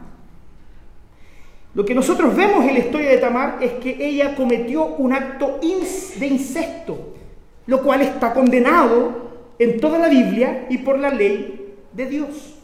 [1.78, 5.60] Lo que nosotros vemos en la historia de Tamar es que ella cometió un acto
[5.60, 7.14] de incesto,
[7.66, 9.12] lo cual está condenado
[9.60, 12.56] en toda la Biblia y por la ley de Dios.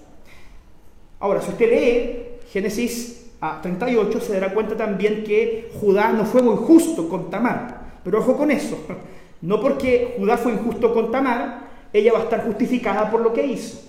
[1.21, 3.31] Ahora, si usted lee Génesis
[3.63, 8.01] 38, se dará cuenta también que Judá no fue muy justo con Tamar.
[8.03, 8.77] Pero ojo con eso,
[9.43, 13.47] no porque Judá fue injusto con Tamar, ella va a estar justificada por lo que
[13.47, 13.81] hizo.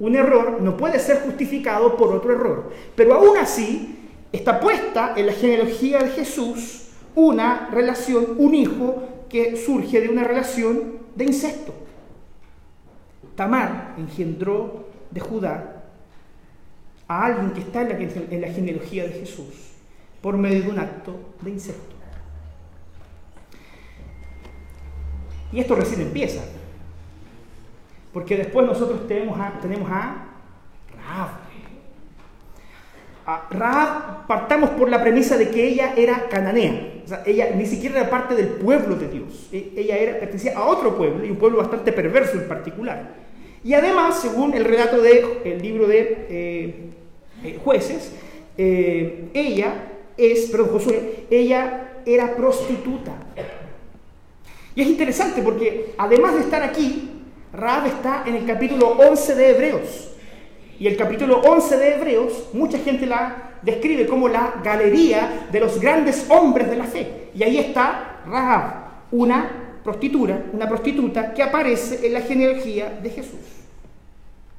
[0.00, 2.70] Un error no puede ser justificado por otro error.
[2.96, 4.00] Pero aún así,
[4.34, 10.24] está puesta en la genealogía de Jesús una relación, un hijo que surge de una
[10.24, 11.72] relación de incesto.
[13.36, 15.84] Tamar engendró de Judá
[17.06, 19.72] a alguien que está en la, en la genealogía de Jesús
[20.20, 21.94] por medio de un acto de incesto.
[25.52, 26.42] Y esto recién empieza,
[28.12, 30.24] porque después nosotros tenemos a, tenemos a
[33.24, 36.94] partamos por la premisa de que ella era cananea.
[37.04, 39.48] O sea, ella ni siquiera era parte del pueblo de Dios.
[39.52, 43.14] E, ella era, pertenecía a otro pueblo, y un pueblo bastante perverso en particular.
[43.62, 46.74] Y además, según el relato del libro de eh,
[47.42, 48.12] eh, jueces,
[48.58, 49.74] eh, ella
[50.16, 53.12] es, perdón, Josué, ella era prostituta.
[54.74, 57.10] Y es interesante porque además de estar aquí,
[57.52, 60.13] Raab está en el capítulo 11 de Hebreos.
[60.78, 65.80] Y el capítulo 11 de Hebreos, mucha gente la describe como la galería de los
[65.80, 67.30] grandes hombres de la fe.
[67.34, 68.72] Y ahí está Rahab,
[69.12, 73.40] una prostituta, una prostituta que aparece en la genealogía de Jesús.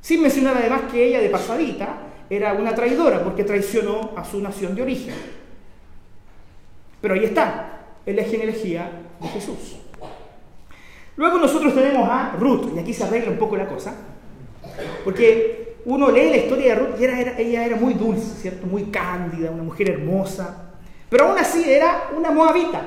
[0.01, 1.97] Sin mencionar además que ella de pasadita
[2.30, 5.15] era una traidora porque traicionó a su nación de origen.
[7.01, 7.75] Pero ahí está,
[8.06, 9.78] en la genealogía de Jesús.
[11.17, 13.95] Luego nosotros tenemos a Ruth, y aquí se arregla un poco la cosa,
[15.04, 18.67] porque uno lee la historia de Ruth y ella era muy dulce, ¿cierto?
[18.67, 20.71] Muy cándida, una mujer hermosa,
[21.10, 22.82] pero aún así era una moabita,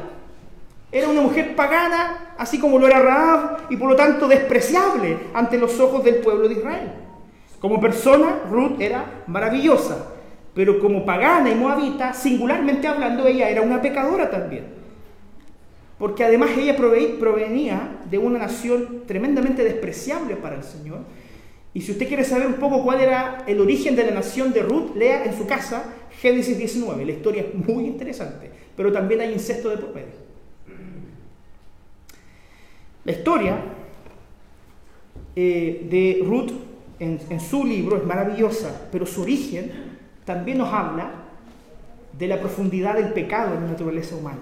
[0.90, 5.58] era una mujer pagana, así como lo era Raab, y por lo tanto despreciable ante
[5.58, 6.92] los ojos del pueblo de Israel.
[7.60, 10.12] Como persona, Ruth era maravillosa,
[10.54, 14.78] pero como pagana y moabita, singularmente hablando, ella era una pecadora también
[15.98, 21.00] porque además ella provenía de una nación tremendamente despreciable para el Señor.
[21.74, 24.62] Y si usted quiere saber un poco cuál era el origen de la nación de
[24.62, 27.04] Ruth, lea en su casa Génesis 19.
[27.04, 30.28] La historia es muy interesante, pero también hay incesto de por medio.
[33.04, 33.56] La historia
[35.36, 36.50] eh, de Ruth
[36.98, 39.70] en, en su libro es maravillosa, pero su origen
[40.24, 41.10] también nos habla
[42.18, 44.40] de la profundidad del pecado en la naturaleza humana.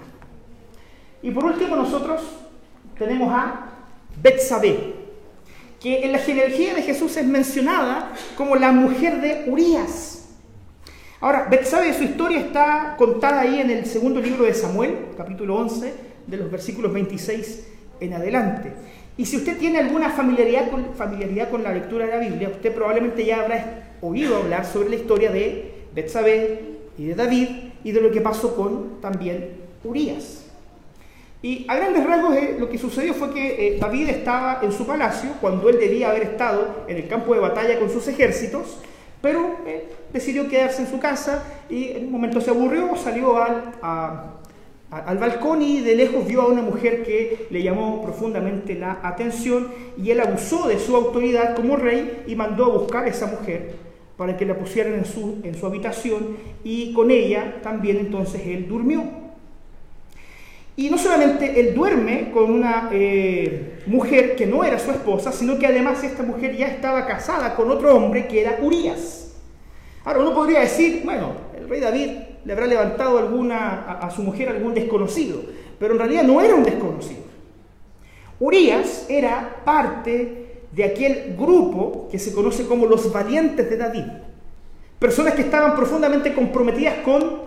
[1.22, 2.22] Y por último nosotros
[2.98, 3.72] tenemos a
[4.22, 4.94] Betsabé,
[5.86, 10.30] que en la genealogía de Jesús es mencionada como la mujer de Urias.
[11.20, 15.94] Ahora, Betsabé, su historia está contada ahí en el segundo libro de Samuel, capítulo 11,
[16.26, 17.68] de los versículos 26
[18.00, 18.72] en adelante.
[19.16, 22.74] Y si usted tiene alguna familiaridad con, familiaridad con la lectura de la Biblia, usted
[22.74, 26.62] probablemente ya habrá oído hablar sobre la historia de Betsabé
[26.98, 27.48] y de David
[27.84, 29.50] y de lo que pasó con también
[29.84, 30.45] Urias.
[31.46, 34.84] Y a grandes rasgos eh, lo que sucedió fue que eh, David estaba en su
[34.84, 38.78] palacio cuando él debía haber estado en el campo de batalla con sus ejércitos,
[39.22, 43.74] pero eh, decidió quedarse en su casa y en un momento se aburrió, salió al,
[44.90, 49.68] al balcón y de lejos vio a una mujer que le llamó profundamente la atención
[49.96, 53.72] y él abusó de su autoridad como rey y mandó a buscar a esa mujer
[54.16, 58.66] para que la pusieran en su, en su habitación y con ella también entonces él
[58.66, 59.25] durmió.
[60.76, 65.58] Y no solamente él duerme con una eh, mujer que no era su esposa, sino
[65.58, 69.34] que además esta mujer ya estaba casada con otro hombre que era Urias.
[70.04, 72.10] Ahora uno podría decir, bueno, el rey David
[72.44, 75.40] le habrá levantado alguna, a, su mujer algún desconocido,
[75.78, 77.22] pero en realidad no era un desconocido.
[78.38, 84.04] Urias era parte de aquel grupo que se conoce como los valientes de David.
[84.98, 87.46] Personas que estaban profundamente comprometidas con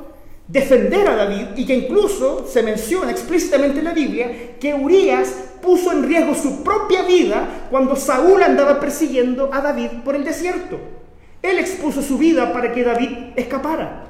[0.49, 5.31] defender a David y que incluso se menciona explícitamente en la Biblia que Urias
[5.61, 10.79] puso en riesgo su propia vida cuando Saúl andaba persiguiendo a David por el desierto.
[11.41, 14.05] Él expuso su vida para que David escapara.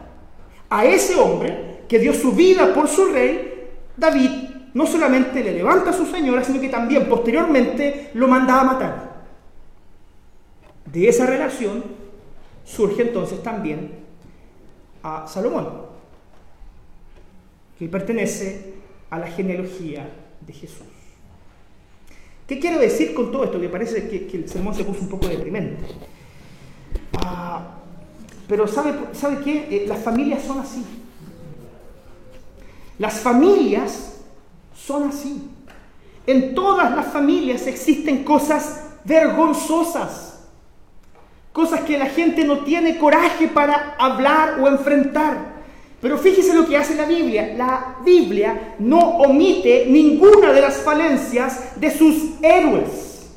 [0.69, 4.31] A ese hombre que dio su vida por su rey, David
[4.73, 9.09] no solamente le levanta a su señora, sino que también posteriormente lo manda a matar.
[10.85, 11.83] De esa relación
[12.63, 13.91] surge entonces también
[15.03, 15.88] a Salomón
[17.79, 18.73] que pertenece
[19.09, 20.07] a la genealogía
[20.45, 20.85] de Jesús.
[22.45, 23.61] ¿Qué quiero decir con todo esto?
[23.61, 25.85] Que parece que, el sermón se puso un poco deprimente.
[27.13, 27.77] Ah,
[28.47, 29.67] pero ¿sabe, ¿sabe qué?
[29.69, 30.83] Eh, las familias son así.
[32.97, 34.17] Las familias
[34.75, 35.49] son así.
[36.27, 40.43] En todas las familias existen cosas vergonzosas,
[41.53, 45.58] cosas que la gente no tiene coraje para hablar o enfrentar.
[46.01, 47.53] Pero fíjese lo que hace la Biblia.
[47.57, 53.29] La Biblia no omite ninguna de las falencias de sus héroes.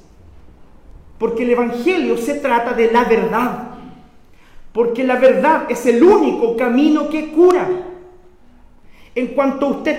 [1.18, 3.68] Porque el Evangelio se trata de la verdad.
[4.72, 7.68] Porque la verdad es el único camino que cura.
[9.14, 9.98] En cuanto usted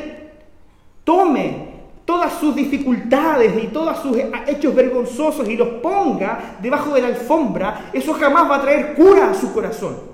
[1.03, 1.74] tome
[2.05, 7.89] todas sus dificultades y todos sus hechos vergonzosos y los ponga debajo de la alfombra,
[7.93, 10.12] eso jamás va a traer cura a su corazón.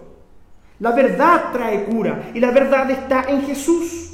[0.80, 4.11] La verdad trae cura y la verdad está en Jesús.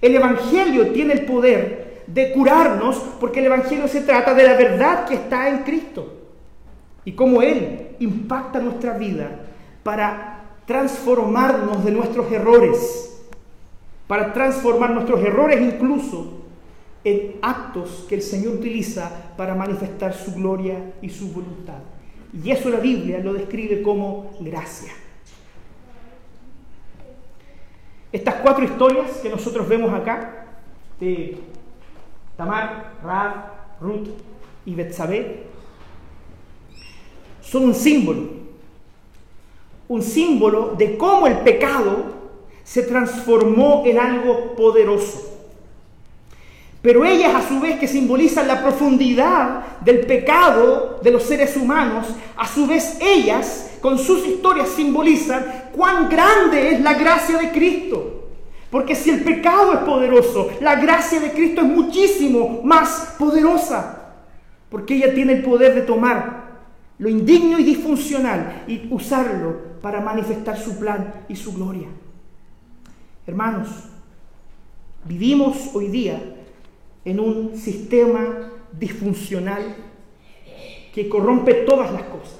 [0.00, 5.06] El Evangelio tiene el poder de curarnos porque el Evangelio se trata de la verdad
[5.06, 6.14] que está en Cristo
[7.04, 9.30] y cómo Él impacta nuestra vida
[9.82, 13.22] para transformarnos de nuestros errores,
[14.06, 16.40] para transformar nuestros errores incluso
[17.04, 21.78] en actos que el Señor utiliza para manifestar su gloria y su voluntad.
[22.32, 24.92] Y eso la Biblia lo describe como gracia.
[28.12, 30.46] Estas cuatro historias que nosotros vemos acá,
[30.98, 31.38] de
[32.36, 33.34] Tamar, Raab,
[33.80, 34.08] Ruth
[34.66, 35.44] y Betsabé
[37.40, 38.22] son un símbolo,
[39.88, 42.20] un símbolo de cómo el pecado
[42.64, 45.29] se transformó en algo poderoso.
[46.82, 52.06] Pero ellas a su vez que simbolizan la profundidad del pecado de los seres humanos,
[52.36, 58.28] a su vez ellas con sus historias simbolizan cuán grande es la gracia de Cristo.
[58.70, 64.14] Porque si el pecado es poderoso, la gracia de Cristo es muchísimo más poderosa.
[64.70, 66.50] Porque ella tiene el poder de tomar
[66.98, 71.88] lo indigno y disfuncional y usarlo para manifestar su plan y su gloria.
[73.26, 73.68] Hermanos,
[75.04, 76.20] vivimos hoy día
[77.04, 79.76] en un sistema disfuncional
[80.94, 82.38] que corrompe todas las cosas.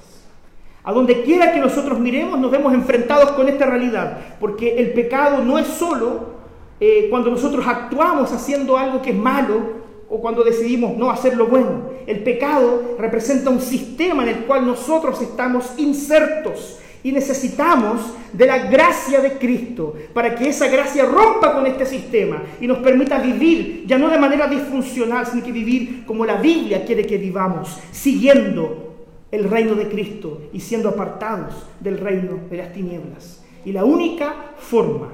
[0.83, 5.43] A donde quiera que nosotros miremos nos vemos enfrentados con esta realidad, porque el pecado
[5.43, 6.41] no es solo
[6.79, 11.47] eh, cuando nosotros actuamos haciendo algo que es malo o cuando decidimos no hacer lo
[11.47, 11.91] bueno.
[12.07, 18.69] El pecado representa un sistema en el cual nosotros estamos insertos y necesitamos de la
[18.69, 23.85] gracia de Cristo para que esa gracia rompa con este sistema y nos permita vivir,
[23.87, 28.95] ya no de manera disfuncional, sino que vivir como la Biblia quiere que vivamos, siguiendo
[29.31, 33.43] el reino de Cristo y siendo apartados del reino de las tinieblas.
[33.65, 35.09] Y la única forma,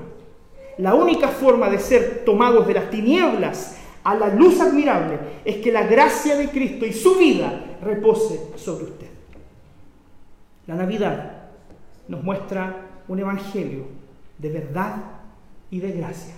[0.78, 5.72] la única forma de ser tomados de las tinieblas a la luz admirable es que
[5.72, 9.08] la gracia de Cristo y su vida repose sobre usted.
[10.66, 11.37] La Navidad
[12.08, 13.86] nos muestra un evangelio
[14.38, 14.96] de verdad
[15.70, 16.36] y de gracia.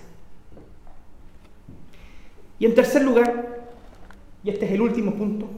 [2.58, 3.68] Y en tercer lugar,
[4.44, 5.48] y este es el último punto,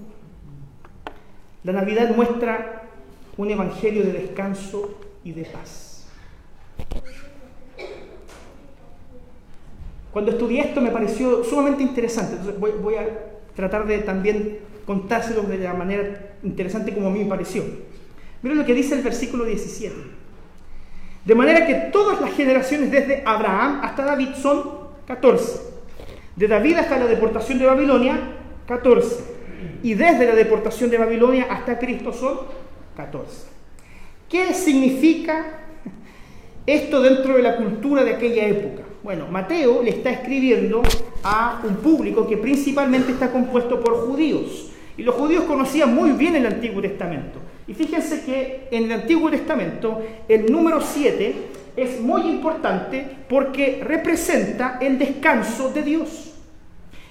[1.64, 2.82] la Navidad muestra
[3.36, 6.06] un evangelio de descanso y de paz.
[10.12, 13.06] Cuando estudié esto me pareció sumamente interesante, entonces voy, a
[13.56, 17.62] tratar de también contárselo de la manera interesante como a mí me pareció.
[18.43, 19.95] Miren lo que dice el versículo 17.
[21.24, 24.62] De manera que todas las generaciones desde Abraham hasta David son
[25.07, 25.61] 14.
[26.34, 28.18] De David hasta la deportación de Babilonia,
[28.66, 29.24] 14.
[29.84, 32.40] Y desde la deportación de Babilonia hasta Cristo son
[32.97, 33.47] 14.
[34.28, 35.61] ¿Qué significa
[36.66, 38.82] esto dentro de la cultura de aquella época?
[39.03, 40.82] Bueno, Mateo le está escribiendo
[41.22, 44.70] a un público que principalmente está compuesto por judíos.
[44.97, 47.38] Y los judíos conocían muy bien el Antiguo Testamento.
[47.66, 51.34] Y fíjense que en el Antiguo Testamento el número 7
[51.76, 56.32] es muy importante porque representa el descanso de Dios.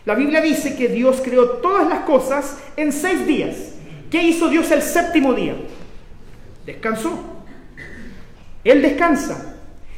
[0.06, 3.74] La Biblia dice que Dios creó todas las cosas en seis días.
[4.10, 5.56] ¿Qué hizo Dios el séptimo día?
[6.66, 7.18] Descansó.
[8.64, 9.56] Él descansa.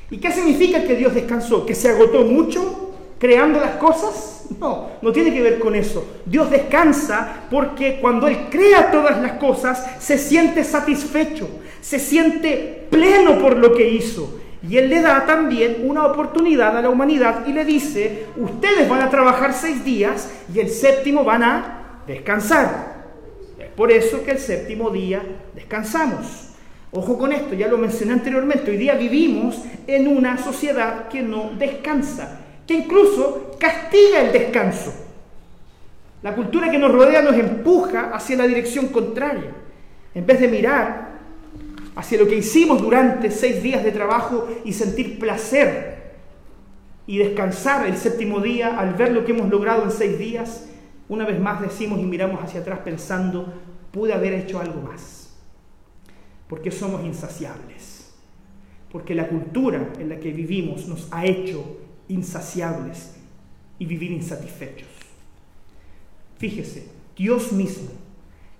[0.09, 1.65] ¿Y qué significa que Dios descansó?
[1.65, 2.82] ¿Que se agotó mucho
[3.23, 4.47] creando las cosas?
[4.59, 6.05] No, no tiene que ver con eso.
[6.25, 11.47] Dios descansa porque cuando Él crea todas las cosas se siente satisfecho,
[11.79, 14.41] se siente pleno por lo que hizo.
[14.67, 19.01] Y Él le da también una oportunidad a la humanidad y le dice, ustedes van
[19.01, 23.05] a trabajar seis días y el séptimo van a descansar.
[23.57, 25.21] Es por eso que el séptimo día
[25.55, 26.49] descansamos.
[26.91, 31.51] Ojo con esto, ya lo mencioné anteriormente, hoy día vivimos en una sociedad que no
[31.57, 34.93] descansa, que incluso castiga el descanso.
[36.21, 39.51] La cultura que nos rodea nos empuja hacia la dirección contraria.
[40.15, 41.19] En vez de mirar
[41.95, 46.13] hacia lo que hicimos durante seis días de trabajo y sentir placer
[47.05, 50.69] y descansar el séptimo día al ver lo que hemos logrado en seis días,
[51.09, 53.53] una vez más decimos y miramos hacia atrás pensando,
[53.91, 55.35] pude haber hecho algo más.
[56.47, 58.13] Porque somos insaciables.
[58.91, 63.15] Porque la cultura en la que vivimos nos ha hecho insaciables
[63.79, 64.87] y vivir insatisfechos.
[66.37, 67.89] Fíjese, Dios mismo,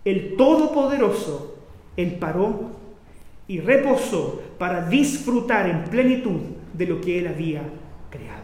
[0.05, 1.57] el Todopoderoso,
[1.95, 2.71] Él paró
[3.47, 6.39] y reposó para disfrutar en plenitud
[6.73, 7.61] de lo que él había
[8.09, 8.43] creado.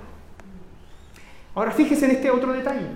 [1.55, 2.87] Ahora fíjese en este otro detalle.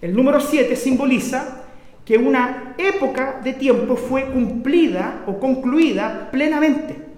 [0.00, 1.64] El número 7 simboliza
[2.04, 7.09] que una época de tiempo fue cumplida o concluida plenamente.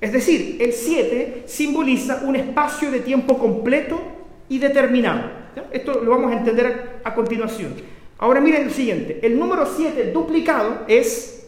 [0.00, 4.00] Es decir, el 7 simboliza un espacio de tiempo completo
[4.48, 5.30] y determinado.
[5.72, 7.74] Esto lo vamos a entender a, continuación.
[8.18, 9.20] Ahora miren el siguiente.
[9.22, 11.46] El número 7 duplicado es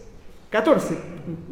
[0.50, 0.94] 14.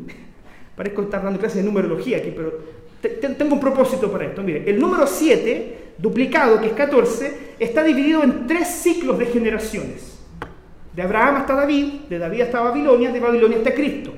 [0.76, 2.52] Parezco estar dando clases de numerología aquí, pero
[3.00, 4.42] tengo un propósito para esto.
[4.42, 10.18] Mire, el número 7, duplicado, que es 14, está dividido en tres ciclos de generaciones.
[10.94, 14.12] De Abraham hasta David, de David hasta Babilonia, de Babilonia hasta Cristo.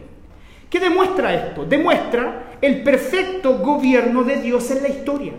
[0.68, 1.64] ¿Qué demuestra esto?
[1.64, 5.32] Demuestra el perfecto gobierno de Dios en la historia.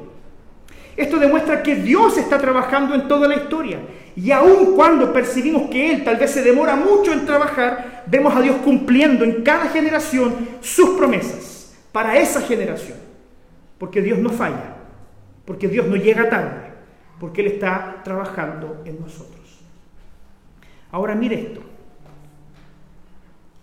[0.96, 3.80] Esto demuestra que Dios está trabajando en toda la historia.
[4.16, 8.42] Y aun cuando percibimos que Él tal vez se demora mucho en trabajar, vemos a
[8.42, 12.98] Dios cumpliendo en cada generación sus promesas para esa generación.
[13.80, 14.76] Porque Dios no falla,
[15.46, 16.74] porque Dios no llega tarde,
[17.20, 19.62] porque Él está trabajando en nosotros.
[20.92, 21.62] Ahora mire esto.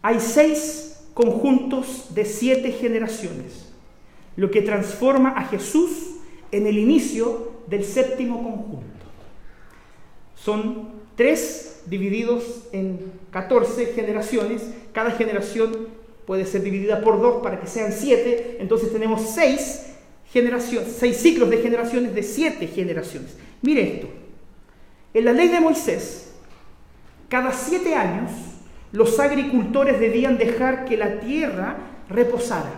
[0.03, 0.90] Hay seis
[1.21, 3.69] conjuntos de siete generaciones,
[4.37, 5.91] lo que transforma a Jesús
[6.51, 8.87] en el inicio del séptimo conjunto.
[10.35, 14.63] Son tres divididos en 14 generaciones.
[14.93, 15.89] Cada generación
[16.27, 18.57] puede ser dividida por dos para que sean siete.
[18.59, 19.89] Entonces tenemos seis
[20.33, 23.37] generaciones, seis ciclos de generaciones de siete generaciones.
[23.61, 24.09] Mire esto.
[25.13, 26.33] En la ley de Moisés,
[27.29, 28.31] cada siete años,
[28.93, 31.77] los agricultores debían dejar que la tierra
[32.09, 32.71] reposara.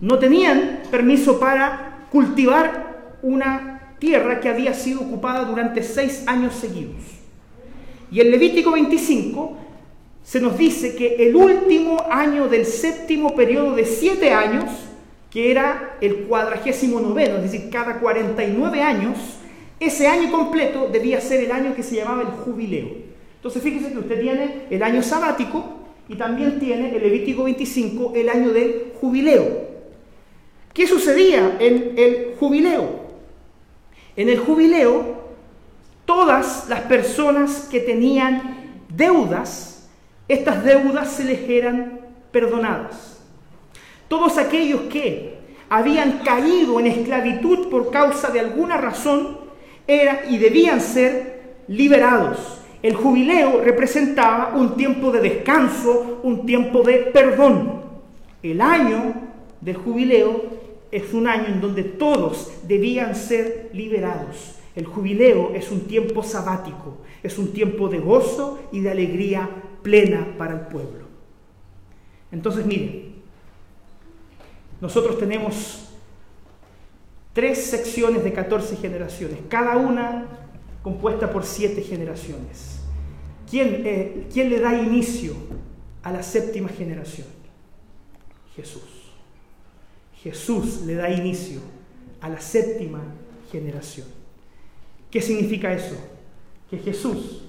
[0.00, 7.02] No tenían permiso para cultivar una tierra que había sido ocupada durante seis años seguidos.
[8.10, 9.56] Y en Levítico 25
[10.22, 14.64] se nos dice que el último año del séptimo periodo de siete años,
[15.30, 19.18] que era el cuadragésimo noveno, es decir, cada 49 años,
[19.80, 23.07] ese año completo debía ser el año que se llamaba el jubileo.
[23.38, 25.78] Entonces fíjese que usted tiene el año sabático
[26.08, 29.68] y también tiene el Levítico 25, el año del jubileo.
[30.74, 33.06] ¿Qué sucedía en el jubileo?
[34.16, 35.22] En el jubileo,
[36.04, 39.88] todas las personas que tenían deudas,
[40.26, 42.00] estas deudas se les eran
[42.32, 43.20] perdonadas.
[44.08, 49.38] Todos aquellos que habían caído en esclavitud por causa de alguna razón
[49.86, 52.58] eran y debían ser liberados.
[52.82, 57.82] El jubileo representaba un tiempo de descanso, un tiempo de perdón.
[58.42, 59.14] El año
[59.60, 60.44] del jubileo
[60.90, 64.54] es un año en donde todos debían ser liberados.
[64.76, 69.50] El jubileo es un tiempo sabático, es un tiempo de gozo y de alegría
[69.82, 71.06] plena para el pueblo.
[72.30, 73.14] Entonces, miren,
[74.80, 75.88] nosotros tenemos
[77.32, 80.26] tres secciones de 14 generaciones, cada una
[80.88, 82.78] compuesta por siete generaciones.
[83.50, 85.34] ¿Quién, eh, ¿Quién le da inicio
[86.02, 87.26] a la séptima generación?
[88.56, 88.82] Jesús.
[90.22, 91.60] Jesús le da inicio
[92.22, 93.02] a la séptima
[93.52, 94.06] generación.
[95.10, 95.96] ¿Qué significa eso?
[96.70, 97.42] Que Jesús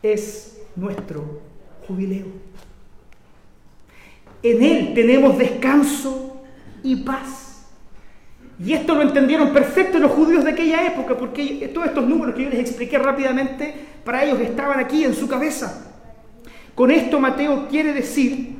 [0.00, 1.40] es nuestro
[1.88, 2.26] jubileo.
[4.40, 6.36] En Él tenemos descanso
[6.84, 7.53] y paz.
[8.62, 12.44] Y esto lo entendieron perfecto los judíos de aquella época, porque todos estos números que
[12.44, 13.74] yo les expliqué rápidamente,
[14.04, 15.90] para ellos estaban aquí en su cabeza.
[16.74, 18.56] Con esto Mateo quiere decir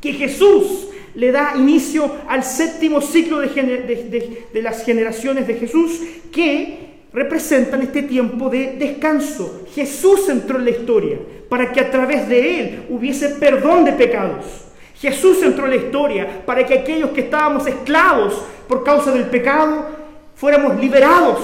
[0.00, 6.00] que Jesús le da inicio al séptimo ciclo de, las generaciones de Jesús
[6.32, 9.64] que representan este tiempo de descanso.
[9.74, 14.63] Jesús entró en la historia para que a través de él hubiese perdón de pecados.
[14.96, 19.86] Jesús entró en la historia para que aquellos que estábamos esclavos por causa del pecado
[20.34, 21.38] fuéramos liberados.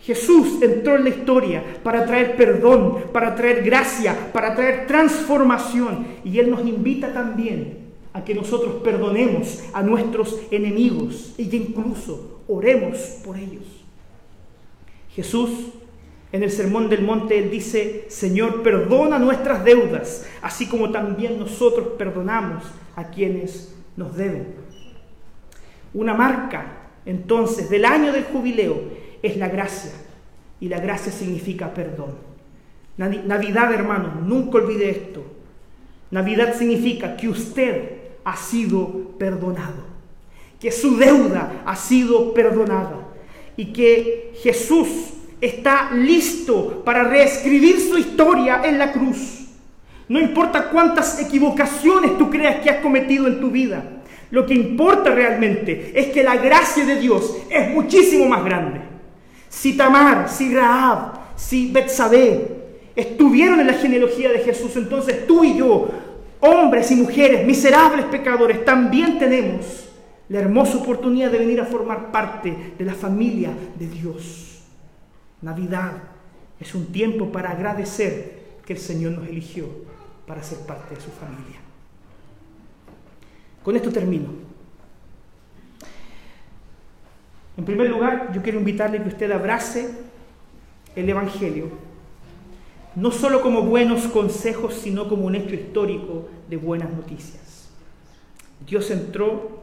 [0.00, 6.06] Jesús entró en la historia para traer perdón, para traer gracia, para traer transformación.
[6.24, 12.40] Y Él nos invita también a que nosotros perdonemos a nuestros enemigos y que incluso
[12.48, 13.64] oremos por ellos.
[15.14, 15.50] Jesús
[16.30, 21.88] en el Sermón del Monte, Él dice, Señor, perdona nuestras deudas, así como también nosotros
[21.96, 22.64] perdonamos
[22.96, 24.54] a quienes nos deben.
[25.94, 28.78] Una marca, entonces, del año del jubileo
[29.22, 29.92] es la gracia,
[30.60, 32.16] y la gracia significa perdón.
[32.98, 35.24] Navidad, hermanos, nunca olvide esto.
[36.10, 37.92] Navidad significa que usted
[38.24, 39.84] ha sido perdonado,
[40.60, 43.06] que su deuda ha sido perdonada
[43.56, 49.46] y que Jesús está listo para reescribir su historia en la cruz.
[50.08, 53.82] No importa cuántas equivocaciones tú creas que has cometido en tu vida,
[54.30, 58.80] lo que importa realmente es que la gracia de Dios es muchísimo más grande.
[59.48, 62.58] Si Tamar, si Raab, si Betsabé
[62.94, 65.88] estuvieron en la genealogía de Jesús, entonces tú y yo
[66.40, 69.88] hombres y mujeres, miserables pecadores, también tenemos
[70.28, 74.47] la hermosa oportunidad de venir a formar parte de la familia de Dios.
[75.42, 76.02] Navidad
[76.60, 79.66] es un tiempo para agradecer que el Señor nos eligió
[80.26, 81.58] para ser parte de su familia.
[83.62, 84.28] Con esto termino.
[87.56, 89.90] En primer lugar, yo quiero invitarle que usted abrace
[90.94, 91.88] el Evangelio
[92.98, 97.68] no solo como buenos consejos, sino como un hecho histórico de buenas noticias.
[98.66, 99.62] Dios entró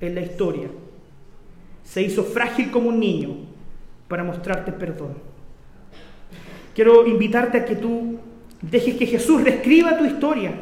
[0.00, 0.68] en la historia,
[1.84, 3.36] se hizo frágil como un niño
[4.10, 5.14] para mostrarte perdón.
[6.74, 8.18] Quiero invitarte a que tú
[8.60, 10.52] dejes que Jesús reescriba tu historia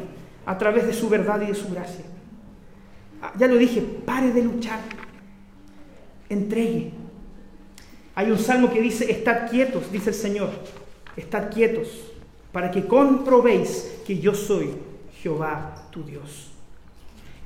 [0.45, 2.05] a través de su verdad y de su gracia.
[3.23, 4.79] Ah, ya lo dije, pare de luchar,
[6.29, 6.91] entregue.
[8.13, 10.51] Hay un salmo que dice, estad quietos, dice el Señor,
[11.17, 11.87] estad quietos,
[12.51, 14.75] para que comprobéis que yo soy
[15.23, 16.51] Jehová tu Dios.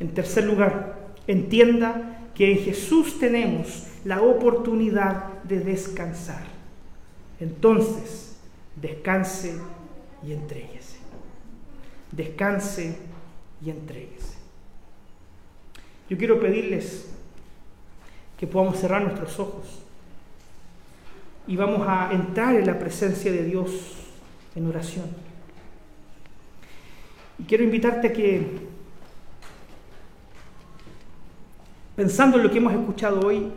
[0.02, 6.44] En tercer lugar, entienda que en Jesús tenemos la oportunidad de descansar.
[7.40, 8.38] Entonces,
[8.76, 9.60] descanse
[10.26, 10.98] y entréguese.
[12.12, 12.98] Descanse
[13.64, 14.34] y entréguese.
[16.10, 17.10] Yo quiero pedirles
[18.38, 19.80] que podamos cerrar nuestros ojos
[21.48, 23.72] y vamos a entrar en la presencia de Dios
[24.56, 25.06] en oración.
[27.40, 28.73] Y quiero invitarte a que,
[31.96, 33.52] pensando en lo que hemos escuchado hoy,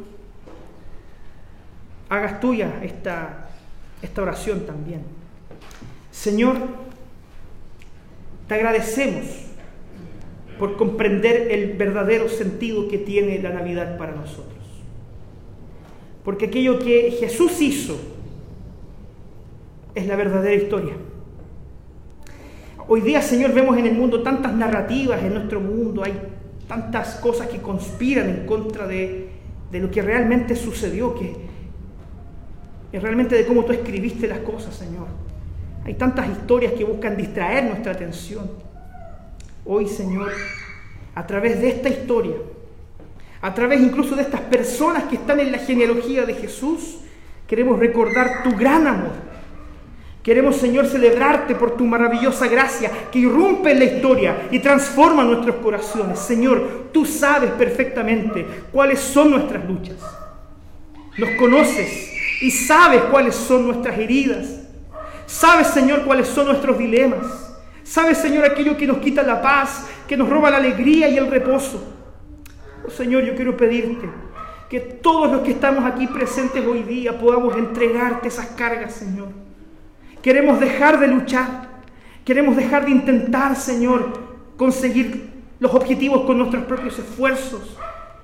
[2.08, 3.48] hagas tuya esta,
[4.02, 5.02] esta oración también.
[6.10, 6.56] Señor,
[8.48, 9.24] te agradecemos
[10.58, 14.56] por comprender el verdadero sentido que tiene la Navidad para nosotros.
[16.24, 17.96] Porque aquello que Jesús hizo
[19.94, 20.94] es la verdadera historia.
[22.88, 26.14] Hoy día, Señor, vemos en el mundo tantas narrativas en nuestro mundo, hay
[26.68, 29.28] tantas cosas que conspiran en contra de,
[29.70, 31.36] de lo que realmente sucedió, que
[32.92, 35.06] es realmente de cómo tú escribiste las cosas, Señor.
[35.84, 38.50] Hay tantas historias que buscan distraer nuestra atención.
[39.64, 40.32] Hoy, Señor,
[41.14, 42.36] a través de esta historia,
[43.40, 46.98] a través incluso de estas personas que están en la genealogía de Jesús,
[47.46, 49.25] queremos recordar tu gran amor
[50.26, 55.54] Queremos, Señor, celebrarte por tu maravillosa gracia que irrumpe en la historia y transforma nuestros
[55.62, 56.18] corazones.
[56.18, 59.98] Señor, tú sabes perfectamente cuáles son nuestras luchas.
[61.16, 62.10] Nos conoces
[62.42, 64.62] y sabes cuáles son nuestras heridas.
[65.26, 67.54] Sabes, Señor, cuáles son nuestros dilemas.
[67.84, 71.30] Sabes, Señor, aquello que nos quita la paz, que nos roba la alegría y el
[71.30, 71.80] reposo.
[72.84, 74.10] Oh, Señor, yo quiero pedirte
[74.68, 79.45] que todos los que estamos aquí presentes hoy día podamos entregarte esas cargas, Señor
[80.26, 81.68] Queremos dejar de luchar.
[82.24, 84.10] Queremos dejar de intentar, Señor,
[84.56, 87.76] conseguir los objetivos con nuestros propios esfuerzos.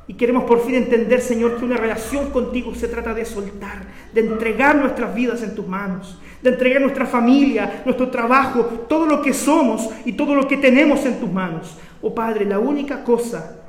[0.09, 4.21] Y queremos por fin entender, Señor, que una relación contigo se trata de soltar, de
[4.21, 9.33] entregar nuestras vidas en tus manos, de entregar nuestra familia, nuestro trabajo, todo lo que
[9.33, 11.79] somos y todo lo que tenemos en tus manos.
[12.03, 13.63] Oh Padre, la única cosa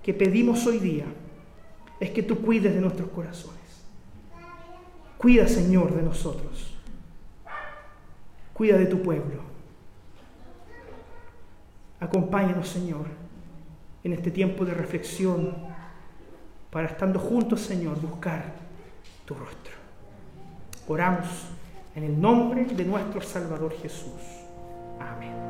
[0.00, 1.06] que pedimos hoy día
[1.98, 3.58] es que tú cuides de nuestros corazones.
[5.18, 6.69] Cuida, Señor, de nosotros.
[8.60, 9.40] Cuida de tu pueblo.
[11.98, 13.06] Acompáñanos, Señor,
[14.04, 15.54] en este tiempo de reflexión
[16.70, 18.52] para estando juntos, Señor, buscar
[19.24, 19.72] tu rostro.
[20.88, 21.26] Oramos
[21.94, 24.20] en el nombre de nuestro Salvador Jesús.
[25.00, 25.49] Amén.